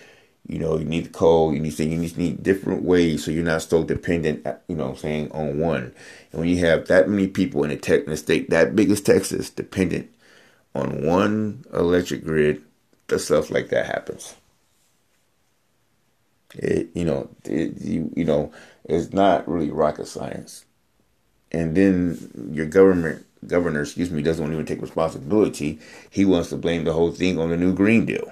you 0.47 0.59
know, 0.59 0.77
you 0.77 0.85
need 0.85 1.05
the 1.05 1.09
coal, 1.09 1.53
you 1.53 1.59
need 1.59 1.75
to, 1.77 1.85
you 1.85 1.97
need, 1.97 2.17
need 2.17 2.43
different 2.43 2.83
ways 2.83 3.25
so 3.25 3.31
you're 3.31 3.43
not 3.43 3.61
so 3.63 3.83
dependent, 3.83 4.45
uh, 4.45 4.55
you 4.67 4.75
know, 4.75 4.89
I'm 4.89 4.95
saying 4.95 5.31
on 5.31 5.59
one. 5.59 5.93
And 6.31 6.39
when 6.39 6.47
you 6.47 6.57
have 6.65 6.87
that 6.87 7.09
many 7.09 7.27
people 7.27 7.63
in 7.63 7.71
a, 7.71 7.77
tech, 7.77 8.05
in 8.05 8.11
a 8.11 8.17
state 8.17 8.49
that 8.51 8.75
big 8.75 8.91
as 8.91 9.01
Texas 9.01 9.49
dependent 9.49 10.09
on 10.75 11.03
one 11.03 11.63
electric 11.73 12.23
grid, 12.23 12.62
the 13.07 13.19
stuff 13.19 13.49
like 13.49 13.69
that 13.69 13.86
happens. 13.86 14.36
It, 16.55 16.89
you 16.93 17.05
know, 17.05 17.29
it, 17.45 17.81
you, 17.81 18.12
you 18.15 18.25
know, 18.25 18.51
it's 18.86 19.12
not 19.12 19.47
really 19.47 19.71
rocket 19.71 20.07
science. 20.07 20.65
And 21.51 21.75
then 21.75 22.49
your 22.51 22.65
government 22.65 23.25
governor, 23.47 23.81
excuse 23.81 24.12
me, 24.12 24.21
doesn't 24.21 24.41
want 24.43 24.51
to 24.51 24.55
even 24.55 24.65
take 24.65 24.81
responsibility. 24.81 25.79
He 26.09 26.25
wants 26.25 26.49
to 26.49 26.57
blame 26.57 26.83
the 26.86 26.93
whole 26.93 27.12
thing 27.12 27.39
on 27.39 27.49
the 27.49 27.57
new 27.57 27.73
Green 27.73 28.05
Deal. 28.05 28.31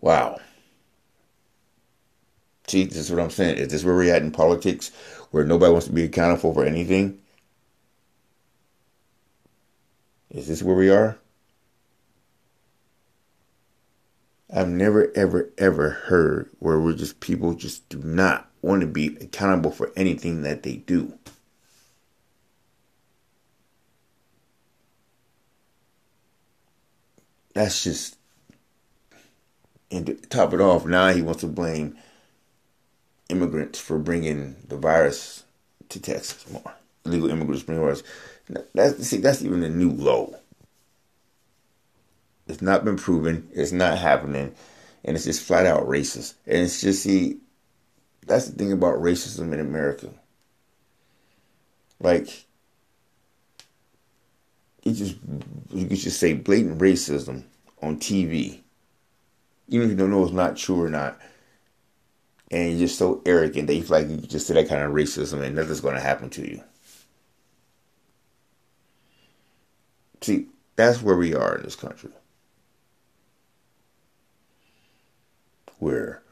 Wow. 0.00 0.38
See, 2.66 2.84
this 2.84 2.96
is 2.96 3.10
what 3.10 3.22
I'm 3.22 3.30
saying. 3.30 3.58
Is 3.58 3.68
this 3.68 3.84
where 3.84 3.94
we're 3.94 4.14
at 4.14 4.22
in 4.22 4.30
politics, 4.30 4.90
where 5.30 5.44
nobody 5.44 5.72
wants 5.72 5.86
to 5.86 5.92
be 5.92 6.04
accountable 6.04 6.52
for 6.54 6.64
anything? 6.64 7.18
Is 10.34 10.48
this 10.48 10.64
where 10.64 10.74
we 10.74 10.90
are? 10.90 11.16
I've 14.52 14.68
never, 14.68 15.12
ever, 15.14 15.50
ever 15.56 15.90
heard 15.90 16.50
where 16.58 16.78
we're 16.78 16.94
just 16.94 17.20
people 17.20 17.54
just 17.54 17.88
do 17.88 17.98
not 17.98 18.50
want 18.60 18.80
to 18.80 18.86
be 18.88 19.16
accountable 19.20 19.70
for 19.70 19.92
anything 19.96 20.42
that 20.42 20.64
they 20.64 20.76
do. 20.76 21.16
That's 27.54 27.84
just, 27.84 28.18
and 29.92 30.06
to 30.06 30.14
top 30.14 30.52
it 30.52 30.60
off, 30.60 30.84
now 30.84 31.12
he 31.12 31.22
wants 31.22 31.42
to 31.42 31.46
blame 31.46 31.96
immigrants 33.28 33.78
for 33.78 33.98
bringing 33.98 34.56
the 34.66 34.76
virus 34.76 35.44
to 35.90 36.00
Texas 36.00 36.50
more. 36.50 36.74
Illegal 37.04 37.30
immigrants 37.30 37.62
bring 37.62 37.78
virus. 37.78 38.02
That's 38.48 39.06
see, 39.06 39.18
that's 39.18 39.42
even 39.42 39.62
a 39.62 39.68
new 39.68 39.90
low. 39.90 40.36
It's 42.46 42.62
not 42.62 42.84
been 42.84 42.96
proven. 42.96 43.48
It's 43.52 43.72
not 43.72 43.98
happening. 43.98 44.54
And 45.04 45.16
it's 45.16 45.24
just 45.24 45.42
flat 45.42 45.66
out 45.66 45.86
racist. 45.86 46.34
And 46.46 46.58
it's 46.58 46.80
just, 46.80 47.02
see, 47.02 47.38
that's 48.26 48.48
the 48.48 48.56
thing 48.56 48.72
about 48.72 49.00
racism 49.00 49.52
in 49.52 49.60
America. 49.60 50.10
Like, 52.00 52.44
you 54.82 54.92
just, 54.92 55.16
you 55.70 55.86
could 55.86 55.98
just 55.98 56.20
say 56.20 56.34
blatant 56.34 56.78
racism 56.78 57.44
on 57.80 57.98
TV. 57.98 58.60
Even 59.68 59.86
if 59.86 59.90
you 59.92 59.96
don't 59.96 60.10
know 60.10 60.22
it's 60.24 60.32
not 60.32 60.56
true 60.56 60.82
or 60.82 60.90
not. 60.90 61.18
And 62.50 62.72
you're 62.72 62.86
just 62.86 62.98
so 62.98 63.22
arrogant 63.24 63.66
that 63.66 63.74
you 63.74 63.82
feel 63.82 63.98
like 63.98 64.08
you 64.08 64.18
just 64.18 64.46
say 64.46 64.54
that 64.54 64.68
kind 64.68 64.82
of 64.82 64.92
racism 64.92 65.42
and 65.42 65.56
nothing's 65.56 65.80
going 65.80 65.94
to 65.94 66.00
happen 66.00 66.28
to 66.30 66.48
you. 66.48 66.62
See, 70.20 70.48
that's 70.76 71.02
where 71.02 71.16
we 71.16 71.34
are 71.34 71.56
in 71.56 71.62
this 71.62 71.76
country. 71.76 72.10
where 75.84 76.22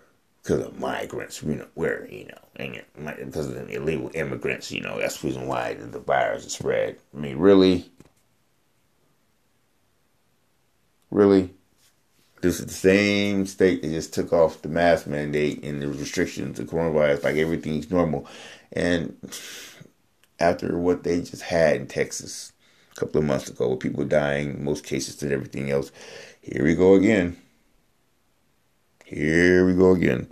because 0.43 0.65
of 0.65 0.81
migrants, 0.81 1.43
you 1.43 1.55
know, 1.55 1.67
where, 1.75 2.09
you 2.11 2.27
know, 2.27 2.39
and 2.57 2.83
because 3.27 3.47
of 3.47 3.55
the 3.55 3.69
illegal 3.69 4.11
immigrants, 4.15 4.73
you 4.73 4.81
know, 4.81 4.99
that's 4.99 5.21
the 5.21 5.29
reason 5.29 5.47
why 5.47 5.75
the 5.75 6.01
virus 6.01 6.45
is 6.45 6.55
spread. 6.55 6.99
I 7.15 7.21
mean, 7.21 7.37
really? 7.37 7.93
Really? 11.11 11.51
This 12.41 12.59
is 12.59 12.67
the 12.67 12.73
same 12.73 13.47
state 13.47 13.83
that 13.83 13.89
just 13.89 14.13
took 14.13 14.33
off 14.33 14.63
the 14.63 14.69
mask 14.69 15.07
mandate 15.07 15.63
and 15.63 15.81
the 15.81 15.87
restrictions 15.87 16.59
of 16.59 16.67
coronavirus, 16.67 17.23
like 17.23 17.37
everything's 17.37 17.89
normal. 17.89 18.27
And 18.73 19.17
after 20.41 20.77
what 20.77 21.05
they 21.05 21.21
just 21.21 21.43
had 21.43 21.77
in 21.77 21.87
Texas 21.87 22.52
a 22.93 23.01
couple 23.01 23.21
of 23.21 23.27
months 23.27 23.49
ago, 23.49 23.71
with 23.71 23.81
people 23.81 24.05
dying, 24.05 24.65
most 24.65 24.85
cases 24.85 25.23
and 25.23 25.33
everything 25.33 25.71
else, 25.71 25.91
here 26.41 26.65
we 26.65 26.75
go 26.75 26.95
again. 26.95 27.37
Here 29.05 29.67
we 29.67 29.75
go 29.75 29.93
again. 29.93 30.31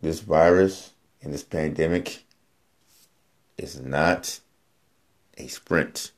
This 0.00 0.20
virus 0.20 0.92
and 1.22 1.32
this 1.32 1.42
pandemic 1.42 2.24
is 3.58 3.80
not 3.80 4.40
a 5.36 5.46
sprint, 5.48 6.12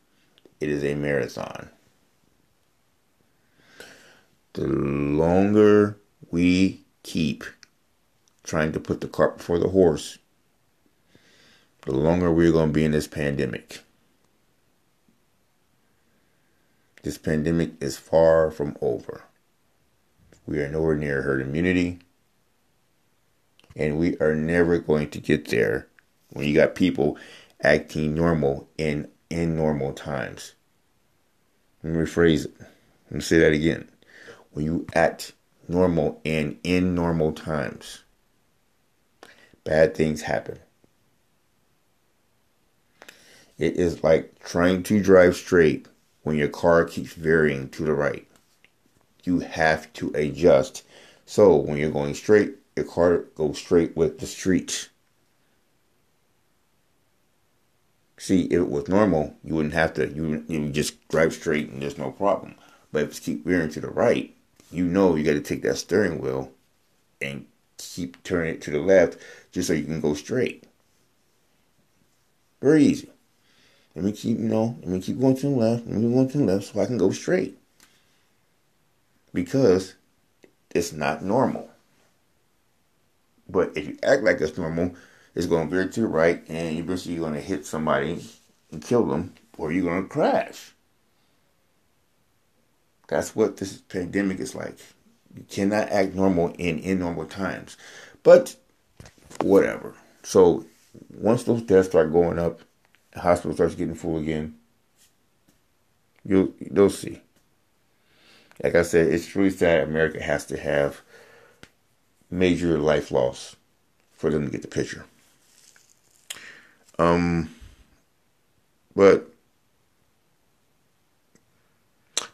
it 0.61 0.68
is 0.68 0.85
a 0.85 0.95
marathon. 0.95 1.70
The 4.53 4.66
longer 4.66 5.97
we 6.30 6.83
keep 7.03 7.45
trying 8.45 8.72
to 8.72 8.80
put 8.80 9.01
the 9.01 9.09
cart 9.09 9.39
before 9.39 9.59
the 9.59 9.70
horse, 9.70 10.18
the 11.87 11.93
longer 11.93 12.30
we're 12.30 12.53
going 12.53 12.68
to 12.68 12.72
be 12.72 12.85
in 12.85 12.93
this 12.93 13.09
pandemic. 13.09 13.83
This 17.03 17.18
pandemic 17.18 17.72
is 17.80 17.99
far 17.99 18.51
from 18.51 18.76
over. 18.80 19.24
We 20.47 20.61
are 20.61 20.68
nowhere 20.68 20.97
near 20.97 21.22
herd 21.22 21.43
immunity. 21.43 21.99
And 23.74 23.99
we 23.99 24.16
are 24.18 24.35
never 24.35 24.78
going 24.78 25.11
to 25.11 25.20
get 25.20 25.49
there 25.49 25.89
when 26.30 26.47
you 26.47 26.55
got 26.55 26.74
people 26.74 27.18
acting 27.62 28.14
normal 28.14 28.68
in 28.76 29.09
in 29.30 29.57
normal 29.57 29.93
times. 29.95 30.53
Let 31.83 31.95
me 31.95 31.99
rephrase 32.01 32.45
it. 32.45 32.55
Let 32.61 33.12
me 33.12 33.20
say 33.20 33.39
that 33.39 33.53
again. 33.53 33.89
When 34.53 34.64
you 34.64 34.87
act 34.95 35.33
normal 35.68 36.20
and 36.24 36.59
in 36.62 36.95
normal 36.95 37.33
times, 37.33 38.03
bad 39.64 39.95
things 39.95 40.22
happen. 40.22 40.59
It 43.62 43.76
is 43.76 44.02
like 44.02 44.40
trying 44.40 44.82
to 44.82 45.00
drive 45.00 45.36
straight 45.36 45.86
when 46.24 46.34
your 46.34 46.48
car 46.48 46.84
keeps 46.84 47.12
veering 47.12 47.68
to 47.68 47.84
the 47.84 47.94
right. 47.94 48.26
You 49.22 49.38
have 49.38 49.92
to 49.92 50.10
adjust. 50.16 50.82
So 51.26 51.54
when 51.54 51.78
you're 51.78 51.92
going 51.92 52.14
straight, 52.14 52.56
your 52.74 52.86
car 52.86 53.18
goes 53.36 53.58
straight 53.58 53.96
with 53.96 54.18
the 54.18 54.26
street. 54.26 54.90
See, 58.18 58.46
if 58.46 58.52
it 58.52 58.68
was 58.68 58.88
normal, 58.88 59.36
you 59.44 59.54
wouldn't 59.54 59.74
have 59.74 59.94
to. 59.94 60.08
You 60.08 60.44
you 60.48 60.68
just 60.70 61.06
drive 61.06 61.32
straight 61.32 61.68
and 61.70 61.80
there's 61.80 61.96
no 61.96 62.10
problem. 62.10 62.56
But 62.90 63.04
if 63.04 63.10
it's 63.10 63.20
keep 63.20 63.44
veering 63.46 63.70
to 63.70 63.80
the 63.80 63.90
right, 63.90 64.34
you 64.72 64.86
know 64.86 65.14
you 65.14 65.22
got 65.22 65.34
to 65.34 65.40
take 65.40 65.62
that 65.62 65.78
steering 65.78 66.20
wheel 66.20 66.50
and 67.20 67.46
keep 67.78 68.20
turning 68.24 68.54
it 68.54 68.62
to 68.62 68.72
the 68.72 68.80
left 68.80 69.18
just 69.52 69.68
so 69.68 69.74
you 69.74 69.84
can 69.84 70.00
go 70.00 70.14
straight. 70.14 70.64
Very 72.60 72.82
easy. 72.82 73.11
Let 73.95 74.05
me 74.05 74.12
keep, 74.12 74.38
you 74.38 74.49
know, 74.49 74.76
let 74.80 74.88
me 74.88 75.01
keep 75.01 75.20
going 75.20 75.36
to 75.36 75.43
the 75.43 75.49
left, 75.49 75.86
let 75.86 75.97
me 75.97 76.12
go 76.12 76.26
to 76.26 76.38
the 76.38 76.45
left 76.45 76.64
so 76.64 76.80
I 76.80 76.86
can 76.86 76.99
go 76.99 77.11
straight. 77.11 77.59
Because 79.34 79.95
it's 80.74 80.93
not 80.93 81.22
normal. 81.22 81.68
But 83.49 83.76
if 83.76 83.86
you 83.86 83.99
act 84.03 84.22
like 84.22 84.40
it's 84.40 84.57
normal, 84.57 84.95
it's 85.34 85.47
going 85.47 85.68
to 85.68 85.74
veer 85.74 85.88
to 85.88 86.01
the 86.01 86.07
right, 86.07 86.43
and 86.49 86.78
eventually 86.78 87.14
you're 87.14 87.28
going 87.28 87.34
to 87.34 87.47
hit 87.47 87.66
somebody 87.66 88.24
and 88.70 88.82
kill 88.82 89.05
them, 89.05 89.34
or 89.59 89.72
you're 89.72 89.84
going 89.84 90.03
to 90.03 90.09
crash. 90.09 90.72
That's 93.09 93.36
what 93.36 93.59
this 93.59 93.78
pandemic 93.78 94.40
is 94.40 94.55
like. 94.55 94.78
You 95.36 95.45
cannot 95.49 95.90
act 95.90 96.14
normal 96.14 96.49
in 96.59 96.78
in 96.78 96.99
normal 96.99 97.26
times. 97.26 97.76
But 98.22 98.57
whatever. 99.43 99.95
So 100.22 100.64
once 101.11 101.45
those 101.45 101.62
deaths 101.62 101.88
start 101.88 102.12
going 102.12 102.38
up, 102.38 102.61
hospital 103.16 103.54
starts 103.54 103.74
getting 103.74 103.94
full 103.94 104.18
again, 104.18 104.54
you'll 106.24 106.52
you'll 106.58 106.90
see. 106.90 107.20
Like 108.62 108.74
I 108.74 108.82
said, 108.82 109.08
it's 109.08 109.34
really 109.34 109.50
sad 109.50 109.82
America 109.82 110.22
has 110.22 110.46
to 110.46 110.56
have 110.56 111.00
major 112.30 112.78
life 112.78 113.10
loss 113.10 113.56
for 114.12 114.30
them 114.30 114.44
to 114.44 114.50
get 114.50 114.62
the 114.62 114.68
picture. 114.68 115.04
Um, 116.98 117.54
but 118.94 119.28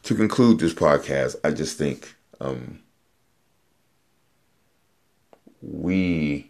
to 0.03 0.15
conclude 0.15 0.59
this 0.59 0.73
podcast, 0.73 1.35
I 1.43 1.51
just 1.51 1.77
think 1.77 2.15
um, 2.39 2.79
we 5.61 6.48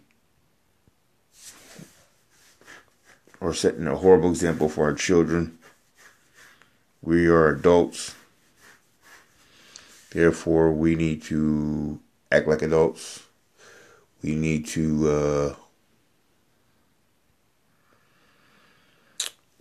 are 3.40 3.54
setting 3.54 3.86
a 3.86 3.96
horrible 3.96 4.30
example 4.30 4.68
for 4.68 4.84
our 4.84 4.94
children. 4.94 5.58
We 7.02 7.26
are 7.26 7.48
adults. 7.48 8.14
Therefore, 10.10 10.72
we 10.72 10.94
need 10.94 11.22
to 11.24 12.00
act 12.30 12.46
like 12.46 12.62
adults. 12.62 13.24
We 14.22 14.34
need 14.34 14.66
to 14.68 15.10
uh, 15.10 15.54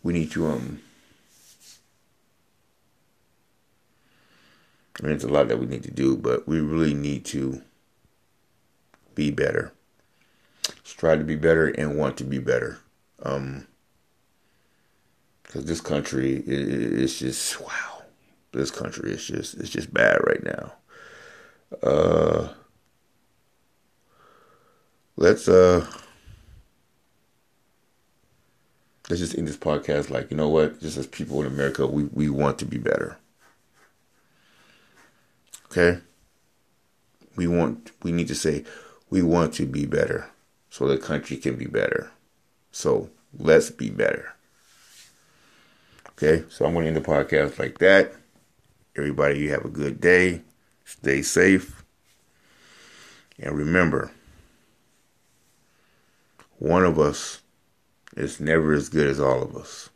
we 0.03 0.13
need 0.13 0.31
to 0.31 0.47
um 0.47 0.81
I 4.99 5.05
mean 5.05 5.15
it's 5.15 5.23
a 5.23 5.29
lot 5.29 5.47
that 5.47 5.59
we 5.59 5.65
need 5.65 5.83
to 5.83 5.91
do, 5.91 6.17
but 6.17 6.45
we 6.45 6.59
really 6.59 6.93
need 6.93 7.23
to 7.25 7.61
be 9.15 9.31
better. 9.31 9.71
Try 10.83 11.15
to 11.15 11.23
be 11.23 11.37
better 11.37 11.67
and 11.67 11.97
want 11.97 12.17
to 12.17 12.25
be 12.25 12.39
better. 12.39 12.79
Um 13.23 13.67
because 15.43 15.65
this 15.65 15.81
country 15.81 16.43
is 16.45 17.17
just 17.19 17.59
wow. 17.59 18.03
This 18.51 18.71
country 18.71 19.11
is 19.11 19.25
just 19.25 19.55
it's 19.55 19.69
just 19.69 19.93
bad 19.93 20.19
right 20.25 20.43
now. 20.43 20.73
Uh 21.81 22.49
let's 25.15 25.47
uh 25.47 25.85
let's 29.09 29.19
just 29.21 29.37
end 29.37 29.47
this 29.47 29.57
podcast 29.57 30.09
like, 30.09 30.29
you 30.29 30.37
know 30.37 30.49
what? 30.49 30.79
Just 30.79 30.97
as 30.97 31.07
people 31.07 31.41
in 31.41 31.47
America, 31.47 31.87
we, 31.87 32.03
we 32.05 32.29
want 32.29 32.59
to 32.59 32.65
be 32.65 32.77
better. 32.77 33.17
Okay? 35.65 35.99
We 37.35 37.47
want 37.47 37.91
we 38.03 38.11
need 38.11 38.27
to 38.27 38.35
say 38.35 38.65
we 39.09 39.21
want 39.23 39.53
to 39.55 39.65
be 39.65 39.85
better 39.85 40.29
so 40.69 40.87
the 40.87 40.97
country 40.97 41.37
can 41.37 41.55
be 41.55 41.65
better. 41.65 42.11
So 42.79 43.09
let's 43.37 43.69
be 43.69 43.89
better. 43.89 44.33
Okay, 46.11 46.45
so 46.47 46.63
I'm 46.63 46.71
going 46.71 46.85
to 46.85 46.87
end 46.87 46.95
the 46.95 47.01
podcast 47.01 47.59
like 47.59 47.77
that. 47.79 48.13
Everybody, 48.95 49.39
you 49.39 49.51
have 49.51 49.65
a 49.65 49.69
good 49.69 49.99
day. 49.99 50.43
Stay 50.85 51.21
safe. 51.21 51.83
And 53.37 53.57
remember, 53.57 54.11
one 56.57 56.85
of 56.85 56.97
us 56.97 57.41
is 58.15 58.39
never 58.39 58.71
as 58.71 58.87
good 58.87 59.07
as 59.07 59.19
all 59.19 59.43
of 59.43 59.57
us. 59.57 59.89